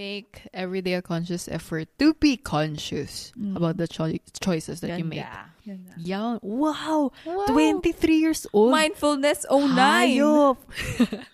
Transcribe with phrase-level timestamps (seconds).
[0.00, 3.56] make every day a conscious effort to be conscious Mm.
[3.60, 5.28] about the choi- choices that you make.
[5.60, 5.92] Ganda.
[6.00, 6.40] Young.
[6.40, 7.12] Wow.
[7.28, 7.44] Wow.
[7.52, 8.72] 23 years old.
[8.72, 9.76] Mindfulness 09.
[9.76, 10.56] Hayop.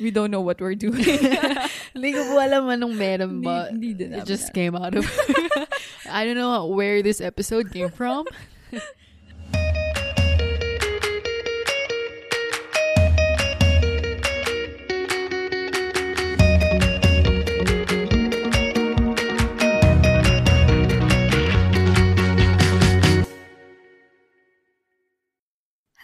[0.00, 1.04] We don't know what we're doing.
[1.96, 3.68] Hindi ko po alam anong meron ba.
[3.72, 5.04] It just came out of...
[6.08, 8.24] I don't know where this episode came from.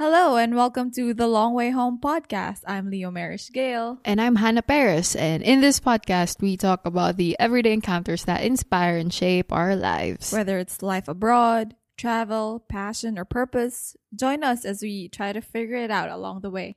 [0.02, 2.62] Hello and welcome to the Long Way Home podcast.
[2.66, 4.00] I'm Leomerish Gale.
[4.04, 8.42] And I'm Hannah Paris, and in this podcast, we talk about the everyday encounters that
[8.42, 10.32] inspire and shape our lives.
[10.32, 15.76] Whether it's life abroad, travel, passion, or purpose, join us as we try to figure
[15.76, 16.74] it out along the way.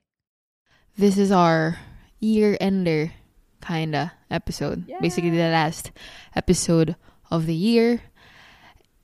[0.96, 1.80] This is our
[2.20, 3.10] year ender
[3.60, 4.84] kinda episode.
[4.86, 5.00] Yeah.
[5.00, 5.90] Basically, the last
[6.36, 6.94] episode
[7.28, 8.02] of the year.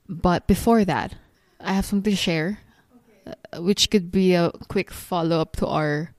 [0.09, 1.17] But before that,
[1.59, 2.61] I have something to share,
[3.27, 6.15] Uh, which could be a quick follow up to our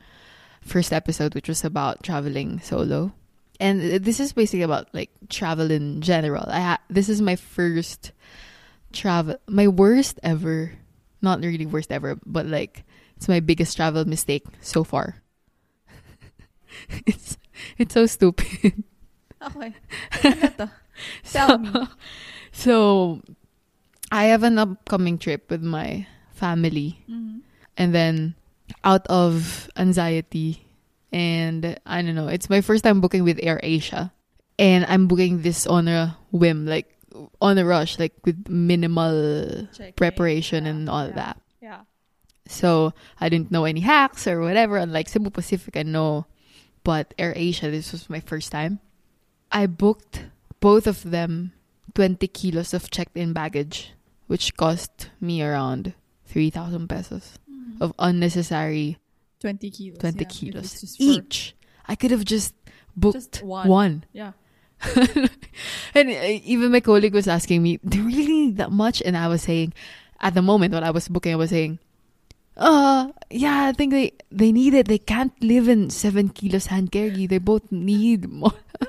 [0.61, 3.11] first episode, which was about traveling solo.
[3.59, 6.45] And this is basically about like travel in general.
[6.47, 8.11] I ha- this is my first
[8.93, 10.71] travel, my worst ever,
[11.21, 12.83] not really worst ever, but like
[13.17, 15.21] it's my biggest travel mistake so far.
[17.05, 17.37] it's
[17.77, 18.83] it's so stupid.
[19.41, 19.75] Oh, okay.
[20.23, 20.69] Ano?
[21.31, 21.87] Tell me.
[22.53, 23.21] So
[24.11, 27.41] I have an upcoming trip with my family Mhm.
[27.77, 28.35] and then
[28.83, 30.65] out of anxiety
[31.13, 34.11] and I don't know, it's my first time booking with Air Asia.
[34.57, 36.89] And I'm booking this on a whim, like
[37.41, 39.93] on a rush, like with minimal Checking.
[39.93, 41.15] preparation Yeah, and all yeah.
[41.15, 41.35] that.
[41.61, 41.81] Yeah.
[42.47, 44.77] So I didn't know any hacks or whatever.
[44.77, 46.25] Unlike Cebu Pacific, I know.
[46.83, 48.79] But Air Asia, this was my first time.
[49.51, 50.25] I booked
[50.59, 51.53] both of them
[51.93, 53.93] 20 kilos of checked in baggage,
[54.27, 55.93] which cost me around
[56.33, 57.37] 3,000 pesos
[57.79, 58.97] of unnecessary
[59.39, 59.99] 20 kilos.
[59.99, 61.55] 20 yeah, kilos each.
[61.85, 62.55] I could have just
[62.97, 63.67] booked Just one.
[63.67, 64.03] one.
[64.11, 64.31] Yeah.
[65.93, 69.01] and uh, even my colleague was asking me, do you really need that much?
[69.05, 69.73] And I was saying,
[70.19, 71.77] at the moment when I was booking, I was saying,
[72.57, 74.87] uh, yeah, I think they, they need it.
[74.87, 77.27] They can't live in seven kilos hand carry.
[77.27, 78.53] They both need more.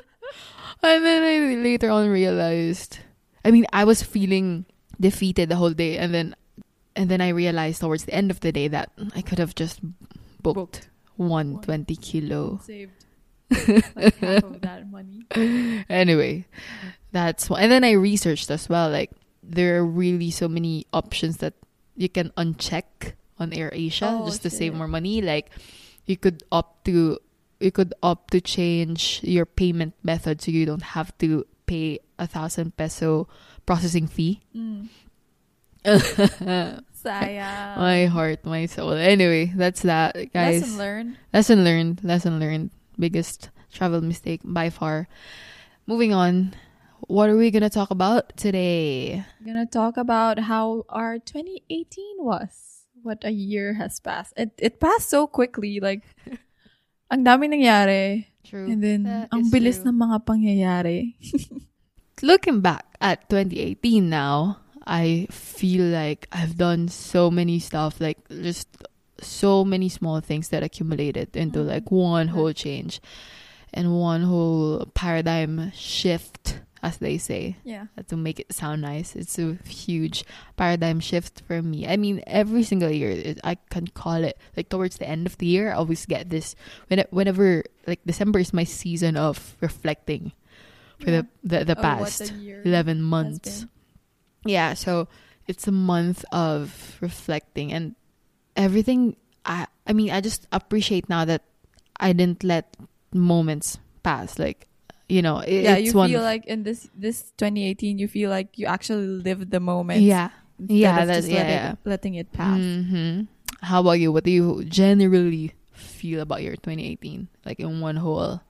[0.83, 3.01] and then I later on realized,
[3.45, 4.65] I mean, I was feeling
[4.99, 5.99] defeated the whole day.
[5.99, 6.35] And then,
[6.97, 9.81] and then I realized towards the end of the day that I could have just
[10.43, 10.89] booked, Booked.
[11.17, 11.61] one.
[11.63, 12.93] 20 kilo Saved
[13.97, 15.25] like half of that money.
[15.89, 16.45] anyway,
[17.13, 17.63] that's one.
[17.63, 18.91] And then I researched as well.
[18.91, 19.11] Like
[19.43, 21.55] there are really so many options that
[21.97, 25.21] you can uncheck on Air Asia Oh, just to save more money.
[25.21, 25.51] Like
[26.07, 27.19] you could opt to
[27.61, 32.27] you could opt to change your payment method so you don't have to pay a
[32.27, 33.29] thousand peso
[33.67, 34.41] processing fee.
[34.57, 34.89] Mm.
[37.05, 37.77] Sayang.
[37.77, 38.93] my heart, my soul.
[38.97, 40.63] Anyway, that's that, guys.
[40.63, 41.11] Lesson learned.
[41.33, 42.01] Lesson learned.
[42.03, 42.71] Lesson learned.
[42.99, 45.09] Biggest travel mistake by far.
[45.87, 46.55] Moving on.
[47.05, 49.21] What are we gonna talk about today?
[49.41, 52.89] We're gonna talk about how our 2018 was.
[53.05, 54.33] What a year has passed.
[54.41, 55.85] It it passed so quickly.
[55.85, 56.01] Like,
[57.13, 58.33] ang dami nangyari.
[58.41, 58.65] True.
[58.73, 59.93] And then, That ang bilis true.
[59.93, 61.21] ng mga pangyayari.
[62.25, 68.69] Looking back at 2018 now, I feel like I've done so many stuff, like just
[69.21, 71.69] so many small things that accumulated into Mhm.
[71.69, 73.01] like one whole change
[73.73, 77.57] and one whole paradigm shift, as they say.
[77.65, 77.87] Yeah.
[78.09, 79.17] to make it sound nice.
[79.17, 80.25] It's a huge
[80.57, 81.87] paradigm shift for me.
[81.89, 85.39] I mean, every single year, it, I can call it like towards the end of
[85.39, 85.71] the year.
[85.73, 86.55] I always get this
[86.89, 90.33] when whenever like December is my season of reflecting
[91.01, 93.67] for the the, the Oh, past the eleven has months.
[94.45, 95.09] Yeah, so
[95.47, 97.95] it's a month of reflecting and
[98.57, 99.17] everything.
[99.45, 101.43] I I mean, I just appreciate now that
[102.01, 102.77] I didn't let
[103.13, 104.39] moments pass.
[104.39, 104.69] Like
[105.09, 108.67] you know, it, Yeah, you feel like in this this 2018, you feel like you
[108.67, 110.01] actually lived the moment.
[110.03, 110.31] yeah.
[110.57, 111.75] Yeah, that's- just yeah, letting, yeah.
[111.85, 112.61] letting it pass.
[112.61, 113.27] Mm-hmm.
[113.61, 114.13] How about you?
[114.13, 117.27] What do you generally feel about your 2018?
[117.45, 118.41] Like in one whole.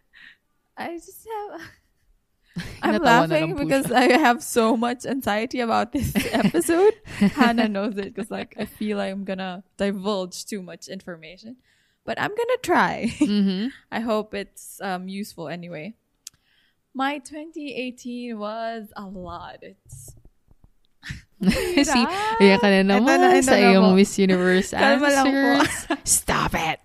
[0.78, 1.60] I just have.
[2.82, 3.90] I'm laughing because.
[3.90, 6.94] I have so much anxiety about this episode.
[7.34, 11.56] Hannah knows it because like I feel like I'm gonna divulge too much information,
[12.04, 13.10] but I'm gonna try.
[13.18, 13.70] Mhm.
[13.90, 15.94] I hope it's um useful anyway.
[16.94, 19.58] My 2018 was a lot.
[19.62, 20.14] It's
[21.44, 22.06] See,
[22.38, 23.98] Kaya ka na Ito naman na, ito sa iyong.
[23.98, 25.68] Miss Universe answers.
[26.06, 26.78] Stop it!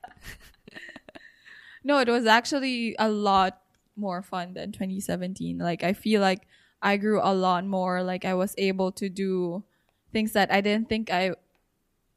[1.86, 3.62] No, it was actually a lot
[4.00, 5.58] more fun than 2017.
[5.58, 6.48] Like I feel like
[6.82, 8.04] I grew a lot more.
[8.04, 9.64] Like I was able to do
[10.12, 11.36] things that I didn't think I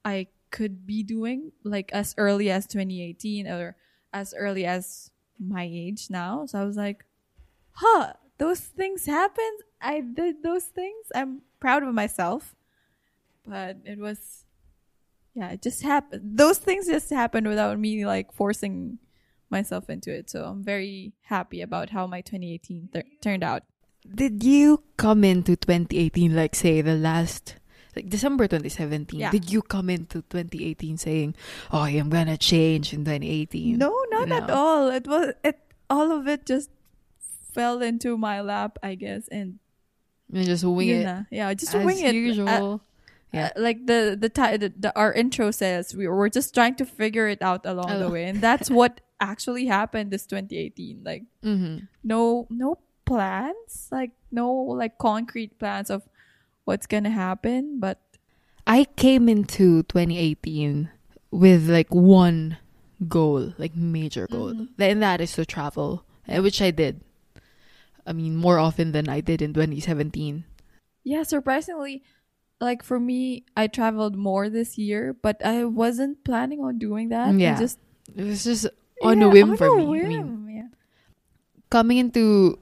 [0.05, 3.76] I could be doing like as early as 2018 or
[4.12, 6.46] as early as my age now.
[6.46, 7.05] So I was like,
[7.73, 9.61] huh, those things happened.
[9.81, 11.06] I did those things.
[11.14, 12.55] I'm proud of myself.
[13.46, 14.44] But it was,
[15.35, 16.38] yeah, it just happened.
[16.38, 18.99] Those things just happened without me like forcing
[19.52, 20.28] myself into it.
[20.31, 23.62] So I'm very happy about how my 2018 th- turned out.
[24.02, 27.54] Did you come into 2018 like say the last
[27.94, 29.20] like December 2017?
[29.20, 29.31] Yeah.
[29.31, 31.37] Did you come into 2018 saying,
[31.70, 33.78] "Oh, I'm gonna change in 2018"?
[33.78, 34.88] No, not at all.
[34.90, 36.70] It was it all of it just
[37.54, 39.60] fell into my lap, I guess, and
[40.32, 41.22] You just wing it na.
[41.31, 42.14] Yeah, just as wing it.
[42.14, 42.81] usual.
[43.32, 43.52] Yeah.
[43.54, 47.28] Uh, like the the, the the our intro says, we were just trying to figure
[47.28, 48.10] it out along the Oh.
[48.10, 51.03] way, and that's what actually happened this 2018.
[51.07, 51.87] Like mm-hmm.
[52.03, 56.03] no no plans, like no like concrete plans of
[56.67, 57.99] what's gonna happen, but
[58.67, 60.91] I came into 2018
[61.31, 62.59] with like one
[63.09, 64.69] goal, like major goal, Mhm.
[64.79, 67.03] and that is to travel, eh, which I did.
[68.07, 70.45] I mean, more often than I did in 2017.
[71.05, 72.03] yeah, surprisingly,
[72.63, 77.35] like for me, I traveled more this year, but I wasn't planning on doing that.
[77.35, 77.59] I Yeah.
[77.59, 77.79] just
[78.15, 78.67] It was just
[79.02, 79.82] on a whim on for a me.
[79.82, 80.69] I mean, yeah.
[81.70, 82.58] coming into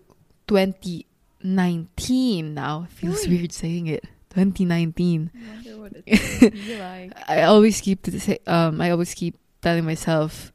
[0.49, 4.05] 2019 now, feels weird saying it.
[4.31, 5.31] 2019.
[5.35, 7.13] I what it's like.
[7.29, 10.53] I always keep to say, um, I always keep telling myself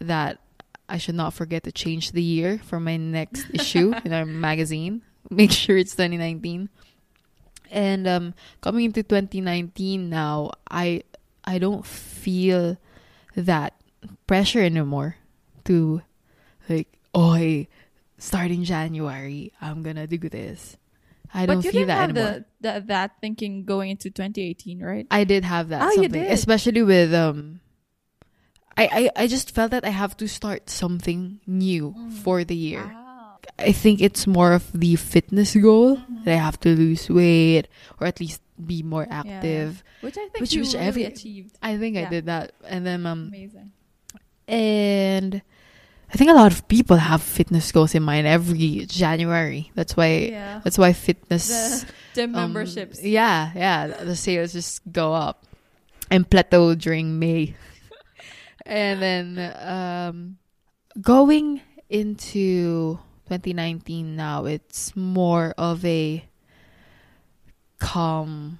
[0.00, 0.38] that
[0.88, 5.02] I should not forget to change the year for my next issue in our magazine.
[5.28, 6.68] Make sure it's 2019.
[7.70, 11.02] And um, coming into 2019 now, I
[11.44, 12.76] I don't feel
[13.36, 13.74] that
[14.26, 15.16] pressure anymore
[15.64, 16.02] to
[16.68, 17.68] like, oh, hey,
[18.18, 20.76] starting January, I'm gonna do this.
[21.32, 22.44] I don't you feel didn't that have anymore.
[22.60, 25.06] the, the that thinking going into 2018, right?
[25.10, 25.82] I did have that.
[25.82, 26.30] Oh, you did?
[26.32, 27.60] especially with um.
[28.76, 32.12] I, I, I just felt that I have to start something new Mm.
[32.12, 32.82] for the year.
[32.94, 33.36] Ah.
[33.58, 37.68] I think it's more of the fitness goal that I have to lose weight
[38.00, 39.20] or at least be more yeah.
[39.20, 39.84] active.
[40.00, 41.58] Which I think Which- you which really every- achieved.
[41.62, 43.72] I think I did that, and then um, Amazing.
[44.50, 45.42] And
[46.12, 49.70] I think a lot of people have fitness goals in mind every January.
[49.74, 50.60] That's why Yeah.
[50.64, 53.02] that's why fitness The gym um, memberships.
[53.02, 53.86] Yeah, yeah.
[53.86, 55.46] The sales just go up
[56.10, 57.54] and plateau during May.
[58.66, 60.36] and then um,
[61.00, 62.98] going into
[63.30, 66.24] 2019 now, it's more of a
[67.78, 68.58] calm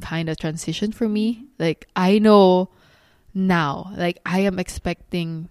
[0.00, 1.46] kind of transition for me.
[1.58, 2.70] Like, I know
[3.38, 5.48] now, like, I am expecting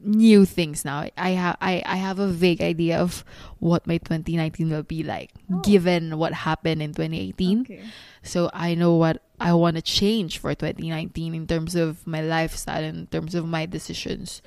[0.00, 1.08] new things now.
[1.16, 3.24] I have I, I have a vague idea of
[3.58, 5.60] what my 2019 will be like Oh.
[5.60, 7.60] given what happened in 2018.
[7.62, 7.84] Okay.
[8.22, 12.84] So I know what I want to change for 2019 in terms of my lifestyle
[12.84, 14.40] in terms of my decisions.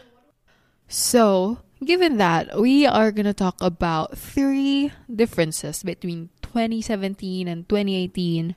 [0.87, 8.55] So, given that, we are going to talk about three differences between 2017 and 2018.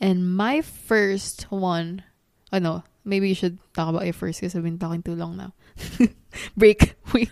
[0.00, 2.04] And my first one,
[2.52, 5.36] oh no, maybe you should talk about it first because I've been talking too long
[5.36, 5.52] now.
[6.56, 6.94] Break.
[7.12, 7.30] Wait.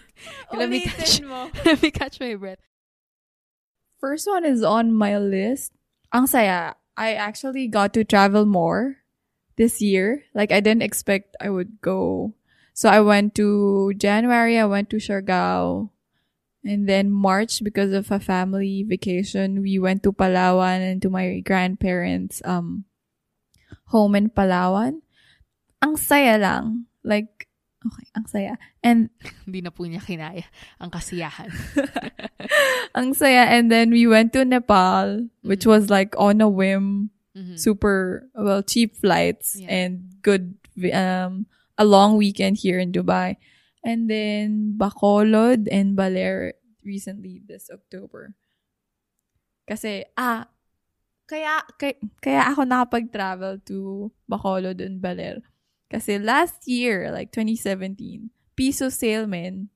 [0.52, 1.50] Let me catch, mo.
[1.64, 2.60] let me catch my breath.
[3.98, 5.72] First one is on my list.
[6.12, 6.74] Ang saya.
[6.96, 9.00] I actually got to travel more
[9.56, 10.24] this year.
[10.34, 12.34] Like I didn't expect I would go.
[12.74, 15.90] So I went to January, I went to Siargao.
[16.64, 21.40] And then March, because of a family vacation, we went to Palawan and to my
[21.40, 22.84] grandparents' um
[23.90, 25.01] home in Palawan.
[25.82, 26.86] Ang saya lang.
[27.02, 27.50] Like,
[27.82, 28.54] okay, ang saya.
[28.80, 29.10] And
[29.46, 30.46] Hindi na po niya kinaya
[30.78, 31.50] ang kasiyahan.
[32.98, 33.50] ang saya.
[33.50, 35.70] And then we went to Nepal, which Mhm.
[35.74, 37.58] was like on a whim, Mhm.
[37.58, 39.70] super, well, cheap flights Yeah.
[39.74, 40.54] and good,
[40.94, 43.36] um, a long weekend here in Dubai.
[43.82, 46.54] And then Bacolod and Baler
[46.86, 48.38] recently this October.
[49.66, 50.46] Kasi, ah,
[51.26, 55.42] kaya, kaya, kaya ako nakapag-travel to Bacolod and Baler.
[55.92, 59.68] Kasi last year, like 2017, piso sale, man.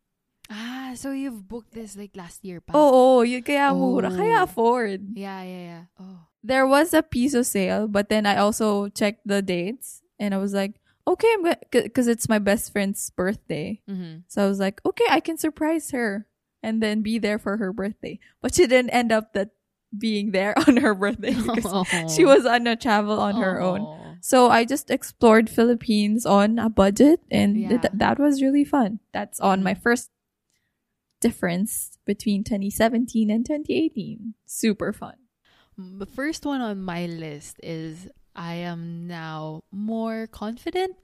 [0.49, 2.73] Ah, so you've booked this like last year pa?
[2.73, 4.09] Oo, yun kaya mura.
[4.09, 4.17] Oh.
[4.17, 5.13] Kaya afford.
[5.13, 5.85] Yeah, yeah, yeah.
[6.01, 6.25] Oh.
[6.41, 10.55] There was a piso sale, but then I also checked the dates and I was
[10.55, 13.83] like, okay, I'm gonna, because it's my best friend's birthday.
[13.91, 14.25] Mm-hmm.
[14.29, 16.27] So I was like, okay, I can surprise her
[16.63, 18.19] and then be there for her birthday.
[18.41, 19.51] But she didn't end up that
[19.97, 21.67] being there on her birthday because
[22.15, 24.06] she was on a travel on her own.
[24.27, 27.79] So I just explored Philippines on a budget and Yeah.
[27.79, 28.99] th- that was really fun.
[29.15, 29.87] That's on my mm-hmm.
[29.87, 30.11] first
[31.23, 34.35] difference between 2017 and 2018?
[34.43, 35.15] Super fun.
[35.79, 40.99] Mm, the first one on my list is I am now more confident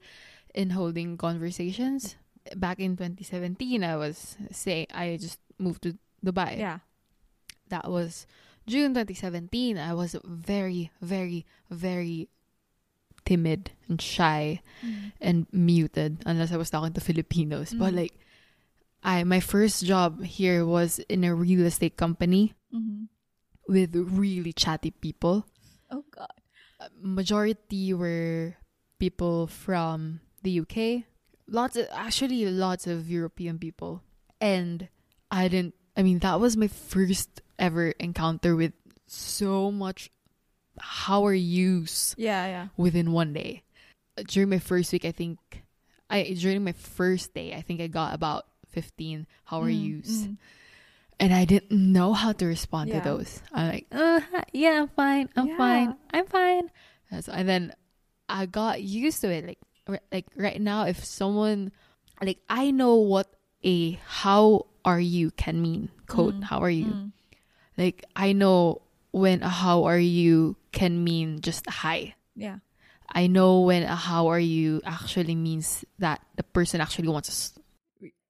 [0.51, 2.19] in holding conversations.
[2.59, 6.59] Back in 2017, I was saying I just moved to Dubai.
[6.59, 6.83] Yeah.
[7.71, 8.27] That was
[8.67, 9.79] June 2017.
[9.79, 12.27] I was very, very, very
[13.25, 14.61] timid and shy
[15.21, 17.73] and muted unless I was talking to Filipinos.
[17.73, 17.97] But Mhm.
[18.07, 18.13] like,
[19.03, 23.05] I my first job here was in a real estate company Mm-hmm.
[23.67, 25.45] with really chatty people.
[25.91, 26.27] Oh God.
[26.99, 28.55] majority were
[28.99, 31.05] people from the UK.
[31.47, 34.03] Lots of actually lots of European people.
[34.41, 34.89] And
[35.31, 38.73] I didn't I mean that was my first ever encounter with
[39.07, 40.09] so much
[40.79, 42.67] how are yous Yeah, yeah.
[42.77, 43.63] within one day.
[44.27, 45.39] During my first week I think
[46.09, 50.09] I during my first day I think I got about 15 how are Mm, yous
[50.27, 50.37] mm.
[51.19, 53.01] and I didn't know how to respond Yeah.
[53.01, 53.41] to those.
[53.53, 54.19] I'm like, uh,
[54.51, 55.57] yeah, I'm fine, I'm Yeah.
[55.57, 56.69] fine, I'm fine.
[57.11, 57.73] And, so, and then
[58.27, 59.45] I got used to it.
[59.45, 61.71] Like, r- like right now, if someone,
[62.21, 63.29] like, I know what
[63.63, 65.89] a "how are you" can mean.
[66.07, 67.11] Quote, Mm, "How are you?" Mm.
[67.77, 68.81] Like, I know
[69.13, 72.15] when a "how are you" can mean just hi.
[72.35, 72.59] Yeah.
[73.13, 77.53] I know when a "how are you" actually means that the person actually wants us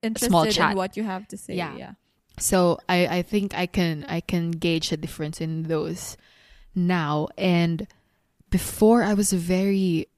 [0.03, 0.71] Interested Small chat.
[0.71, 1.55] in what you have to say.
[1.55, 1.71] Yeah.
[1.79, 1.93] Yeah.
[2.37, 6.17] so I, I think I can I can gauge the difference in those
[6.75, 7.87] now and
[8.49, 10.09] before I was very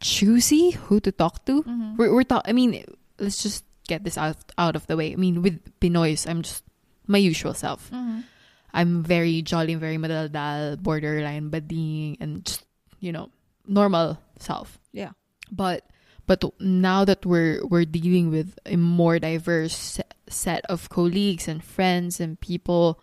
[0.00, 1.62] choosy who to talk to.
[1.64, 1.96] Mhm.
[1.98, 2.84] We're we're talk I mean
[3.18, 5.12] let's just get this out out of the way.
[5.12, 6.62] I mean with Pinoys I'm just
[7.06, 7.90] my usual self.
[7.90, 8.24] Mhm.
[8.72, 12.64] I'm very jolly, very madaldal, borderline bading and just
[13.00, 13.30] you know
[13.66, 14.78] normal self.
[14.92, 15.12] Yeah.
[15.50, 15.84] But
[16.26, 22.20] but now that we're we're dealing with a more diverse set of colleagues and friends
[22.20, 23.00] and people,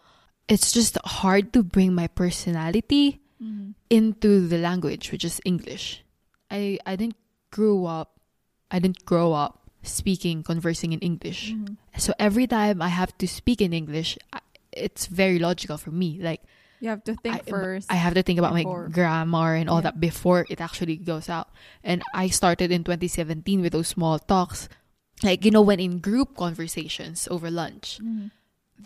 [0.47, 3.75] it's just hard to bring my personality Mhm.
[3.89, 6.03] into the language, which is English.
[6.51, 7.15] I I didn't
[7.51, 8.19] grow up
[8.71, 11.53] I didn't grow up speaking conversing in English.
[11.53, 11.77] Mhm.
[11.97, 14.17] So every time I have to speak in English,
[14.79, 16.19] it's very logical for me.
[16.21, 16.41] Like
[16.79, 17.91] You have to think I, first.
[17.91, 18.87] I have to think about before.
[18.87, 19.91] my grammar and all Yeah.
[19.91, 21.49] that before it actually goes out.
[21.83, 24.69] And I started in 2017 with those small talks.
[25.21, 28.31] Like, you know, when in group conversations over lunch, Mhm.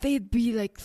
[0.02, 0.82] they'd be like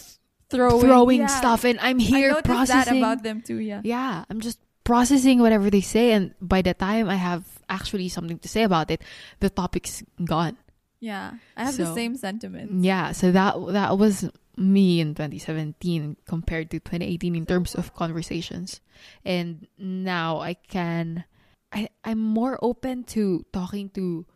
[0.53, 1.33] throwing, throwing yeah.
[1.33, 3.01] stuff, and I'm here noticed processing.
[3.01, 3.57] that about them too.
[3.57, 3.81] Yeah.
[3.85, 6.13] yeah, I'm just processing whatever they say.
[6.13, 9.01] And by the time I have actually something to say about it,
[9.41, 10.57] the topic's gone.
[11.01, 11.41] Yeah.
[11.57, 12.85] I have the same sentiment.
[12.85, 18.81] Yeah, so that that was me in 2017 compared to 2018 in terms of conversations.
[19.25, 21.25] And now I can
[21.73, 24.27] I I'm more open to talking to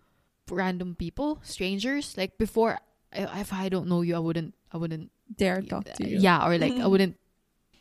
[0.50, 2.16] random people, strangers.
[2.16, 2.78] Like before
[3.12, 6.18] if I don't know you, I wouldn't I wouldn't Dare talk to you.
[6.18, 7.16] yeah, or like I wouldn't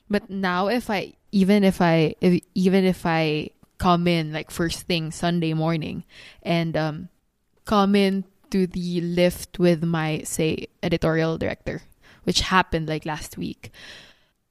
[0.09, 4.87] but now if I even if I if, even if I come in like first
[4.87, 6.03] thing Sunday morning
[6.43, 7.09] and um
[7.65, 11.81] come in to the lift with my say editorial director,
[12.23, 13.71] which happened like last week.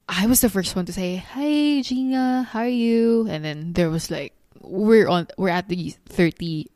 [0.08, 3.90] I was the first one to say, "Hey, Gina, how are you?" And then there
[3.90, 6.66] was like, "We're on, we're at the thirty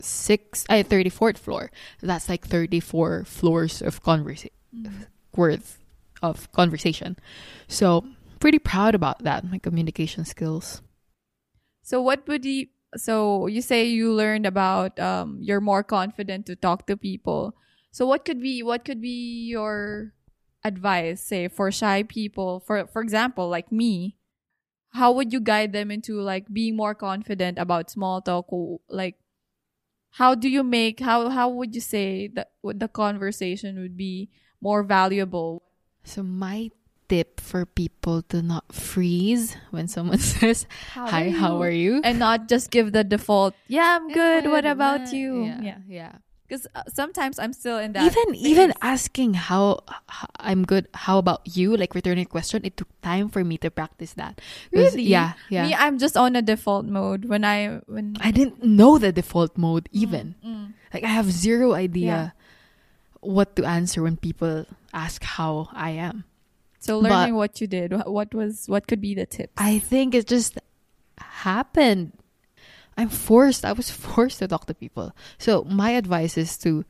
[0.00, 1.70] six, I thirty fourth floor.
[2.02, 5.06] That's like thirty four floors of conversation Mhm.
[5.36, 5.78] worth
[6.22, 7.16] of conversation.
[7.68, 8.04] So
[8.40, 10.82] pretty proud about that, my communication skills.
[11.82, 16.56] So what would you so you say you learned about um you're more confident to
[16.56, 17.56] talk to people.
[17.90, 20.12] So what could be what could be your
[20.64, 24.16] advice say for shy people for for example like me
[24.92, 28.52] how would you guide them into like being more confident about small talk?
[28.52, 29.16] Or, like
[30.10, 34.28] how do you make how how would you say that the conversation would be
[34.60, 35.62] more valuable?
[36.04, 36.70] So my
[37.08, 42.48] tip for people to not freeze when someone says, "Hi, how are you?" and not
[42.48, 44.64] just give the default yeah i'm good what?
[44.66, 45.44] about you?
[45.44, 45.78] Yeah, yeah.
[45.88, 46.12] yeah.
[46.52, 48.44] Because uh, sometimes i'm still in that even phase.
[48.44, 51.76] even asking how, how I'm good, how about you?
[51.76, 54.40] Like returning a question, it took time for me to practice that.
[54.70, 55.02] Really?
[55.02, 55.66] Yeah, yeah.
[55.66, 59.56] me i'm just on a default mode when i when I didn't know the default
[59.56, 60.34] mode even.
[60.44, 60.74] Mm.
[60.92, 62.34] Like I have zero idea
[63.20, 66.24] what to answer when people ask how I am.
[66.82, 69.50] so learning what you did what was what could be the tip?
[69.56, 70.58] I think it just
[71.16, 72.12] happened.
[72.96, 73.64] I'm forced.
[73.64, 75.12] I was forced to talk to people.
[75.38, 76.84] So my advice is to,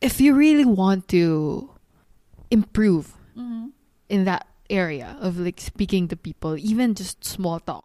[0.00, 1.70] if you really want to
[2.50, 3.72] improve Mhm.
[4.08, 7.84] in that area of like speaking to people, even just small talk,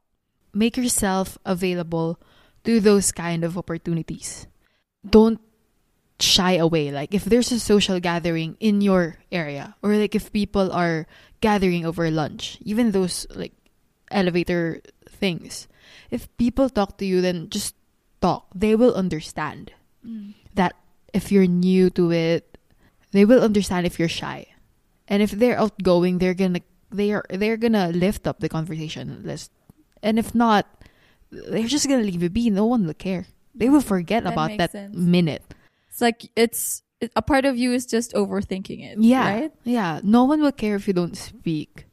[0.54, 2.20] make yourself available
[2.64, 4.48] to those kind of opportunities.
[5.08, 5.40] Don't
[6.20, 6.92] shy away.
[6.92, 11.08] Like if there's a social gathering in your area, or like if people are
[11.42, 13.54] gathering over lunch, even those like
[14.12, 15.68] elevator things,
[16.10, 17.76] if people talk to you, then just
[18.22, 18.48] talk.
[18.56, 19.72] They will understand
[20.06, 20.34] Mm.
[20.56, 20.74] that
[21.14, 22.58] if you're new to it,
[23.12, 24.48] they will understand if you're shy.
[25.08, 29.52] And if they're outgoing, they're gonna they are they're gonna lift up the conversation list.
[30.02, 30.66] And if not,
[31.30, 32.50] they're just gonna leave it be.
[32.50, 33.28] No one will care.
[33.54, 34.96] They will forget That about that sense.
[34.96, 35.44] minute.
[35.92, 38.98] It's like it's it, a part of you is just overthinking it.
[39.04, 39.28] Yeah.
[39.28, 39.52] Right?
[39.64, 40.00] Yeah.
[40.04, 41.86] No one will care if you don't speak.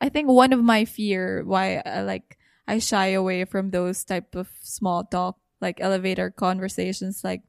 [0.00, 2.38] I think one of my fear why I like
[2.70, 7.42] I shy away from those type of small talk like elevator conversations like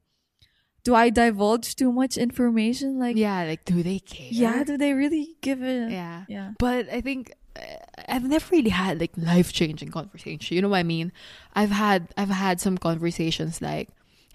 [0.84, 4.26] do I divulge too much information like yeah, like do they care?
[4.30, 6.26] yeah do they really give it Yeah.
[6.28, 7.60] yeah But I think uh,
[8.08, 10.54] I've never really had like life changing conversation.
[10.56, 11.12] You know what I mean?
[11.54, 13.90] I've had I've had some conversations like,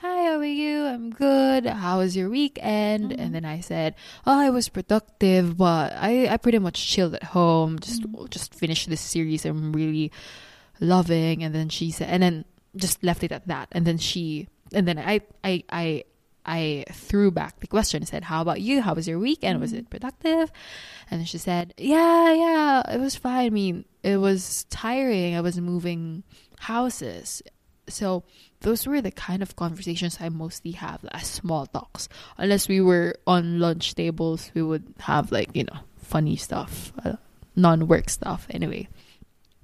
[0.05, 0.85] "Hi, how are you?
[0.85, 1.65] I'm good.
[1.65, 3.19] How was your weekend?" Mhm.
[3.19, 7.33] And then I said, "Oh, I was productive, but I I pretty much chilled at
[7.35, 7.81] home.
[7.81, 8.29] Just Mhm.
[8.29, 10.13] just finished this series I'm really
[10.79, 13.67] loving." And then she said, and then just left it at that.
[13.71, 16.03] And then she and then I I I
[16.47, 18.81] I threw back the question and said, How about you?
[18.81, 19.59] How was your weekend?
[19.59, 20.51] Was it productive?
[21.11, 23.47] And then she said, Yeah, yeah, it was fine.
[23.47, 25.35] I mean, it was tiring.
[25.35, 26.23] I was moving
[26.59, 27.41] houses.
[27.89, 28.23] So
[28.61, 32.07] those were the kind of conversations I mostly have as small talks.
[32.37, 37.17] Unless we were on lunch tables, we would have like, you know, funny stuff, uh,
[37.55, 38.87] non work stuff anyway.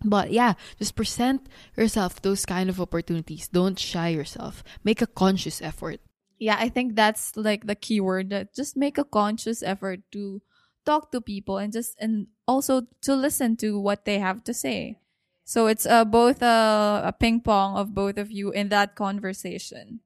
[0.04, 3.48] But yeah, just present yourself those kind of opportunities.
[3.48, 4.64] Don't shy yourself.
[4.84, 6.00] Make a conscious effort.
[6.44, 10.42] yeah I think that's like the key word that just make a conscious effort to
[10.84, 15.00] talk to people and just and also to listen to what they have to say
[15.48, 20.04] so it's uh, both a, a ping pong of both of you in that conversation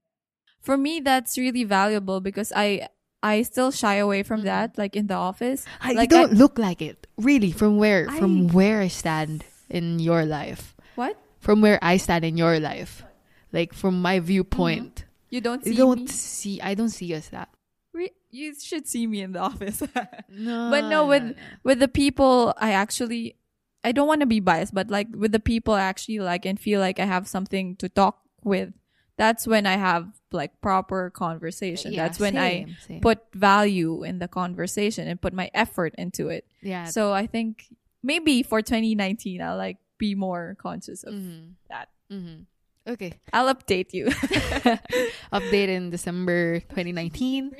[0.61, 2.85] for me that's really valuable because i
[3.25, 4.49] i still shy away from Mhm.
[4.53, 7.07] that like in the office I Like, don't look like it.
[7.17, 10.75] Really, from where from where I stand in your life.
[10.95, 13.03] what From where I stand in your life.
[13.51, 15.05] Like from my viewpoint.
[15.05, 15.35] Mm-hmm.
[15.35, 17.49] you don't see You don't me see I don't see us that.
[17.93, 19.81] Re- you should see me in the office
[20.29, 20.69] No.
[20.69, 23.35] But no, with- with the people I actually
[23.83, 26.59] I don't want to be biased, but like with the people I actually like and
[26.59, 28.73] feel like I have something to talk with,
[29.15, 31.93] that's when I have like proper conversation.
[31.93, 33.01] Yeah, that's when I same, same.
[33.01, 36.43] put value in the conversation and put my effort into it.
[36.61, 36.85] yeah.
[36.91, 37.65] So I think
[38.07, 41.91] maybe for 2019 I'll like be more conscious of mhm, that.
[42.07, 42.47] mhm.
[42.87, 43.19] Okay.
[43.35, 44.07] I'll update you.
[45.35, 47.51] Update in December 2019.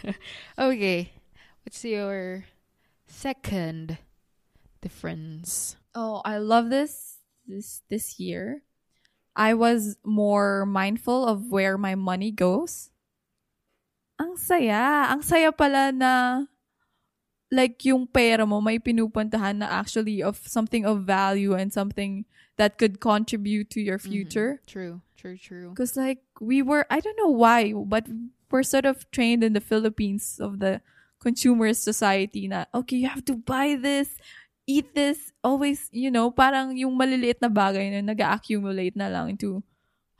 [0.56, 1.12] okay.
[1.60, 2.48] What's your
[3.04, 3.98] second
[4.80, 5.76] difference?
[5.92, 8.64] Oh, I love this this this year.
[9.36, 12.88] I was more mindful of where my money goes.
[14.16, 15.12] Ang saya.
[15.12, 16.48] Ang saya pala na
[17.50, 22.24] like yung pera mo may pinupuntahan na actually of something of value and something
[22.56, 24.06] that could contribute to your Mhm.
[24.06, 24.50] future.
[24.66, 25.02] True.
[25.16, 25.68] True, true.
[25.74, 28.08] Because like we were, I don't know why, but
[28.50, 30.80] we're sort of trained in the Philippines of the
[31.20, 34.16] consumerist society na, okay, you have to buy this,
[34.66, 39.60] eat this, always, you know, parang yung maliliit na bagay na nag-accumulate na lang into,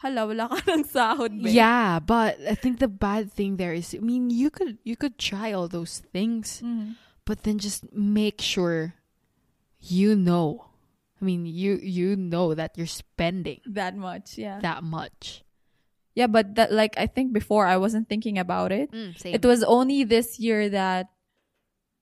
[0.04, 1.56] hala, wala ka ng sahod, be.
[1.56, 5.16] Yeah, but I think the bad thing there is I mean you could you could
[5.16, 6.96] try all those things, Mhm.
[7.30, 8.98] But then just make sure
[9.78, 10.66] you know.
[11.20, 14.58] I mean you you know that you're spending That much, yeah.
[14.66, 15.44] that much.
[16.18, 18.90] yeah, but that, like, I think before I wasn't thinking about it.
[19.22, 19.38] same.
[19.38, 21.06] It was only this year that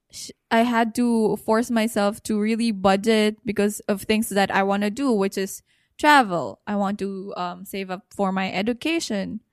[0.09, 4.83] sh- I had to force myself to really budget because of things that I want
[4.87, 5.61] to do, which is
[6.01, 6.63] travel.
[6.65, 9.45] I want to um, save up for my education.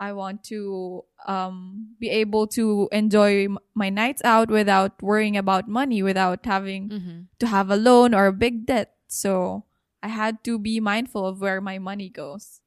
[0.00, 5.68] I want to um, be able to enjoy m- my nights out without worrying about
[5.68, 7.18] money, without having Mhm.
[7.38, 8.92] to have a loan or a big debt.
[9.08, 9.64] So
[10.02, 12.60] I had to be mindful of where my money goes.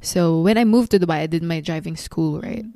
[0.00, 2.66] So when I moved to Dubai, I did my driving school, right?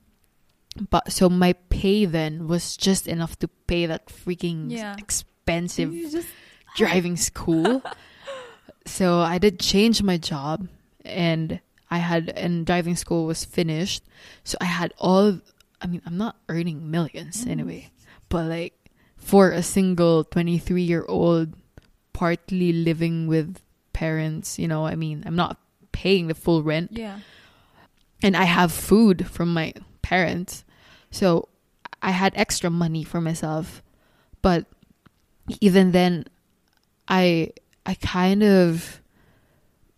[0.90, 4.94] But so my pay then was just enough to pay that freaking Yeah.
[4.96, 6.28] expensive just
[6.76, 7.82] driving school.
[8.86, 10.68] so I did change my job
[11.04, 14.04] and I had and driving school was finished.
[14.44, 15.40] So I had all
[15.82, 17.50] I mean, I'm not earning 1000000s Mhm.
[17.50, 17.90] anyway.
[18.28, 18.74] But like
[19.16, 21.54] for a single 23 year old
[22.12, 23.60] partly living with
[23.92, 25.58] parents, you know, I mean, I'm not
[25.92, 27.20] paying the full rent yeah.
[28.22, 29.72] and I have food from my
[30.02, 30.64] parents.
[31.10, 31.48] So
[32.02, 33.82] I had extra money for myself.
[34.42, 34.66] But
[35.60, 36.24] even then
[37.08, 37.50] I
[37.84, 39.00] I kind of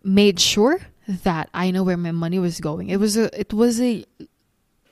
[0.03, 2.89] made sure that I know where my money was going.
[2.89, 4.05] It was a it was a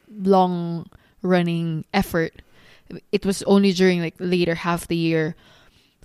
[0.10, 0.88] long
[1.22, 2.42] running effort.
[3.12, 5.36] It was only during like later half the year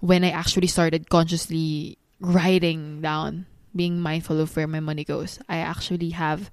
[0.01, 5.41] when I actually started consciously writing down, being mindful of where my money goes.
[5.49, 6.51] I actually have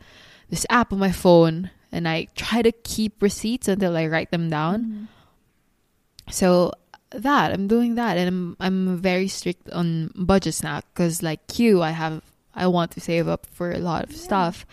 [0.49, 4.49] this app on my phone and I try to keep receipts until I write them
[4.49, 4.83] down.
[4.83, 6.31] Mm-hmm.
[6.31, 6.71] So
[7.11, 11.83] that I'm doing that and I'm I'm very strict on budgets now cuz like you
[11.83, 14.21] I have I want to save up for a lot of Yeah.
[14.23, 14.65] stuff.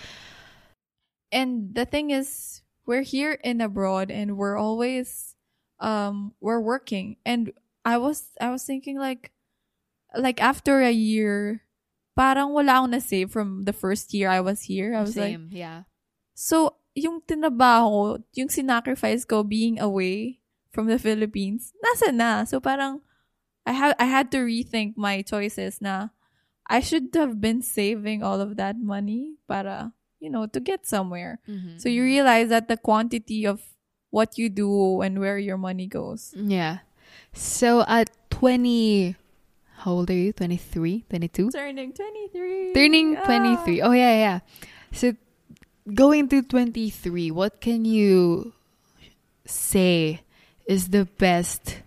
[1.32, 5.36] and the thing is we're here in abroad and we're always
[5.78, 7.52] um we're working and
[7.86, 9.30] i was i was thinking like
[10.18, 11.62] like after a year
[12.18, 15.48] parang wala akong na-save from the first year i was here i was like Same,
[15.54, 15.86] yeah.
[16.34, 20.42] so yung tinabaho yung sinacrifice ko being away
[20.74, 23.00] from the philippines nasa na so parang
[23.64, 26.10] i had i had to rethink my choices na
[26.70, 31.40] i should have been saving all of that money para you know to get somewhere
[31.76, 33.60] so you realize that the quantity of
[34.10, 36.34] what you do and where your money goes.
[36.34, 36.82] Yeah.
[37.32, 39.14] So at 20
[39.86, 40.32] how old are you?
[40.34, 41.50] 23, 22?
[41.54, 42.74] Turning 23.
[42.74, 43.24] Turning Ah.
[43.24, 43.80] 23.
[43.80, 44.38] Oh yeah, yeah.
[44.92, 45.14] So
[45.94, 48.52] going to 23, what can you
[49.46, 50.20] say
[50.66, 51.80] is the best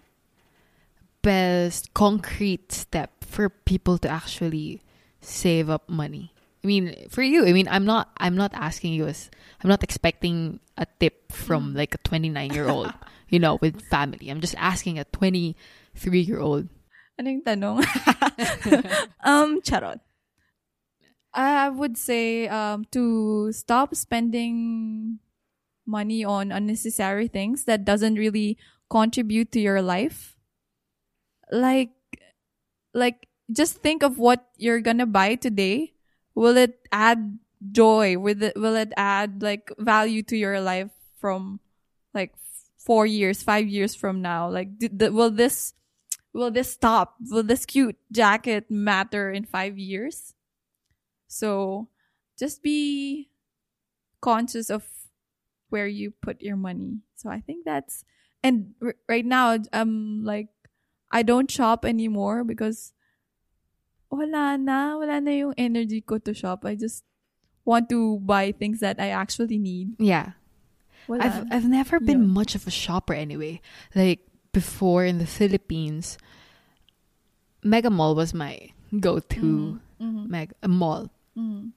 [1.21, 4.85] best concrete step for people to actually
[5.21, 6.29] save up money?
[6.63, 9.83] I mean, for you, I mean, I'm not I'm not asking you as I'm not
[9.83, 11.77] expecting a tip from Mm.
[11.77, 12.93] like a 29-year-old,
[13.33, 14.29] you know, with family.
[14.29, 16.69] I'm just asking a 23-year-old.
[17.19, 17.83] Ano yung tanong?
[19.27, 19.99] um, charot.
[21.33, 25.19] I would say um, to stop spending
[25.85, 28.57] money on unnecessary things that doesn't really
[28.89, 30.37] contribute to your life.
[31.51, 31.91] Like,
[32.93, 35.93] like just think of what you're gonna buy today.
[36.35, 37.39] Will it add
[37.71, 38.17] joy?
[38.17, 41.59] Will it, will it add like value to your life from
[42.13, 42.33] like
[42.77, 44.49] four years, five years from now?
[44.49, 45.73] Like, d- d- will this
[46.33, 47.15] will this stop?
[47.29, 50.33] Will this cute jacket matter in five years?
[51.27, 51.89] So
[52.37, 53.29] just be
[54.21, 54.85] conscious of
[55.69, 57.01] where you put your money.
[57.15, 58.05] So I think that's,
[58.43, 60.49] and r- right now, I'm like,
[61.13, 62.91] I don't shop anymore because
[64.09, 66.65] wala na, wala na yung energy ko to shop.
[66.65, 67.05] I just
[67.65, 69.93] want to buy things that I actually need.
[70.01, 70.33] Yeah.
[71.07, 71.21] Wala.
[71.21, 72.33] I've I've never been Yeah.
[72.41, 73.61] much of a shopper anyway.
[73.93, 76.17] Like before in the Philippines,
[77.63, 80.27] Mega Mall was my go-to Mhm.
[80.29, 81.09] meg- uh, mall.
[81.37, 81.71] Mhm.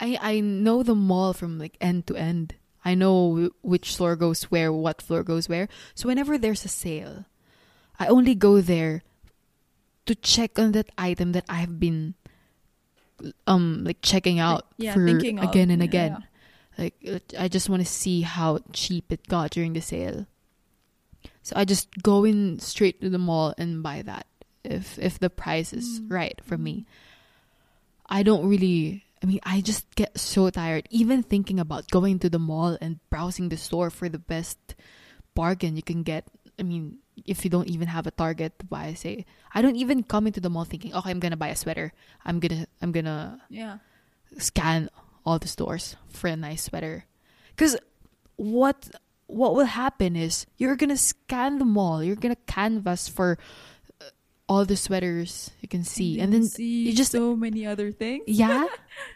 [0.00, 2.54] I I know the mall from like end to end.
[2.84, 3.14] I know
[3.48, 5.68] wh- which floor goes where, what floor goes where.
[5.94, 7.24] So whenever there's a sale,
[8.02, 9.02] I only go there
[10.06, 12.14] to check on that item that I've been
[13.46, 16.18] um like checking out yeah, for thinking of, again and again.
[16.18, 16.26] yeah.
[16.78, 16.94] Like
[17.38, 20.26] I just want to see how cheap it got during the sale.
[21.42, 24.26] So I just go in straight to the mall and buy that
[24.64, 26.10] if if the price is Mm.
[26.10, 26.86] right for me.
[28.08, 32.30] I don't really I mean I just get so tired even thinking about going to
[32.30, 34.58] the mall and browsing the store for the best
[35.36, 36.26] bargain you can get.
[36.58, 40.02] I mean, if you don't even have a target to buy, say I don't even
[40.02, 41.92] come into the mall thinking, "Okay, I'm going to buy a sweater.
[42.24, 43.78] I'm going to I'm to Yeah.
[44.38, 44.88] scan
[45.24, 47.04] all the stores for a nice sweater.
[47.54, 47.76] Because
[48.36, 48.90] what
[49.26, 53.38] what will happen is you're gonna scan the mall You're gonna canvas for
[54.00, 54.04] uh,
[54.48, 58.24] all the sweaters you can see, and then see you just so many other things.
[58.26, 58.66] yeah,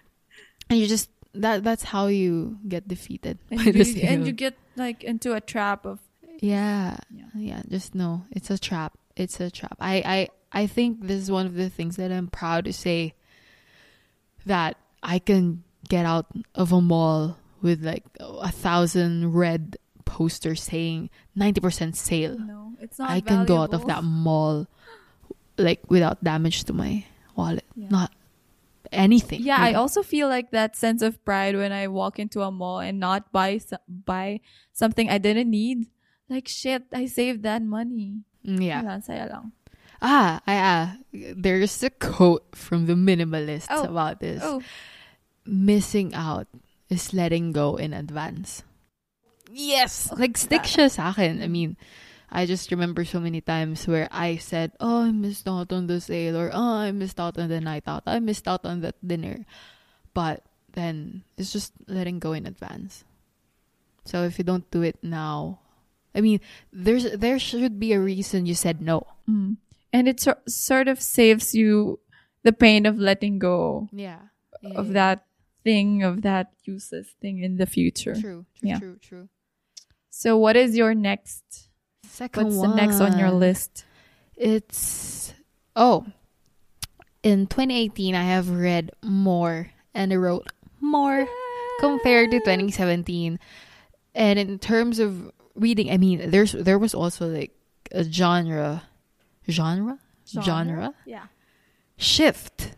[0.71, 5.05] and you just that that's how you get defeated and you, and you get like
[5.05, 6.01] into a trap of
[6.41, 7.25] yeah, Yeah.
[7.35, 7.63] yeah.
[7.69, 8.99] Just know it's a trap.
[9.17, 9.77] It's a trap.
[9.81, 13.15] I I I think this is one of the things that I'm proud to say
[14.45, 21.11] that I can get out of a mall with like a thousand red posters saying
[21.37, 22.39] 90% sale.
[22.39, 23.11] no, it's not.
[23.11, 24.67] I can go out of that mall
[25.59, 27.65] like without damage to my wallet.
[27.75, 27.89] Yeah.
[27.91, 28.13] Not
[28.93, 29.43] anything.
[29.43, 32.79] Yeah, I also feel like that sense of pride when I walk into a mall
[32.79, 34.41] and not buy buy
[34.73, 35.87] something I didn't need.
[36.29, 38.27] Like shit, I saved that money.
[38.43, 38.83] Yeah.
[39.01, 39.53] Saya lang.
[40.03, 43.85] Ah, I, ah, there's a quote from the minimalists Oh.
[43.89, 44.43] about this.
[44.45, 44.61] Oh,
[45.47, 46.49] Missing out
[46.91, 48.63] is letting go in advance.
[49.49, 50.11] Yes!
[50.13, 51.41] Like, stick siya sa akin.
[51.41, 51.79] I mean,
[52.29, 56.03] I just remember so many times where I said, oh, I missed out on the
[56.03, 58.99] sale, or oh, I missed out on the night out, I missed out on that
[59.01, 59.47] dinner.
[60.13, 60.43] But
[60.75, 63.05] then, it's just letting go in advance.
[64.05, 65.61] So if you don't do it now,
[66.17, 66.41] I mean,
[66.73, 69.07] there's there should be a reason you said no.
[69.29, 69.57] mm.
[69.93, 72.01] and it sor- sort of saves you
[72.43, 74.33] the pain of letting go Yeah.
[74.75, 75.27] of that
[75.63, 78.15] thing of that useless thing in the future.
[78.15, 78.47] True.
[78.57, 78.69] True.
[78.69, 78.79] Yeah.
[78.79, 78.97] True.
[79.03, 79.29] True.
[80.11, 81.69] So what is your next?
[82.07, 82.71] Second What's one.
[82.71, 83.85] the next on your list?
[84.37, 85.35] It's
[85.75, 86.07] oh,
[87.23, 90.47] in 2018 I have read more and I wrote
[90.81, 91.27] more
[91.81, 93.39] compared to 2017.
[94.15, 97.53] And in terms of reading, I mean, there's there was also like
[97.93, 98.85] a genre,
[99.49, 101.27] genre, genre, Yeah.
[101.97, 102.77] shift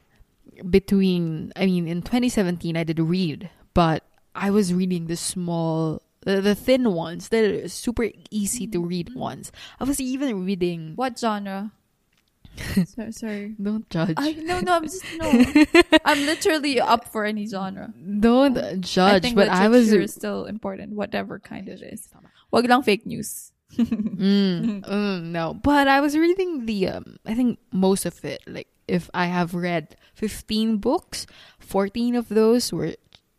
[0.68, 1.52] between.
[1.56, 6.02] I mean, in 2017 I did read, but I was reading the small.
[6.22, 9.20] The, the thin ones, the super easy to read mm-hmm.
[9.20, 9.52] ones.
[9.78, 10.92] I was even reading.
[10.96, 11.70] What genre?
[12.86, 13.54] so, sorry.
[13.60, 14.14] Don't judge.
[14.16, 15.30] I no no I'm just no.
[16.04, 17.92] I'm literally up for any genre.
[18.20, 22.08] Don't I judge, think but I was is still important, whatever kind it is.
[22.50, 23.52] Wag lang fake news.
[23.78, 28.66] Mm, mm, no, but I was reading the um I think most of it like
[28.88, 31.26] if I have read 15 books,
[31.60, 32.96] 14 of those were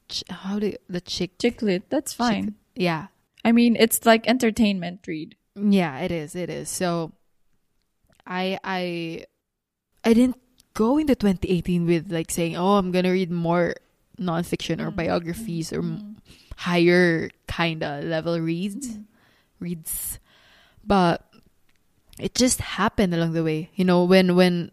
[0.07, 2.55] ch- how do the chick Chicklit, that's fine.
[2.75, 3.07] yeah.
[3.43, 5.35] I mean, it's like entertainment read.
[5.55, 6.35] Yeah, it is.
[6.35, 6.69] It is.
[6.69, 7.11] So
[8.27, 9.25] I I
[10.05, 10.37] I didn't
[10.73, 13.75] go into 2018 with like saying, "Oh, I'm going to read more
[14.19, 15.81] nonfiction or biographies or
[16.59, 19.07] higher kind of level reads." Mm-hmm.
[19.59, 20.19] Reads.
[20.83, 21.23] But
[22.19, 23.71] it just happened along the way.
[23.75, 24.71] You know, when when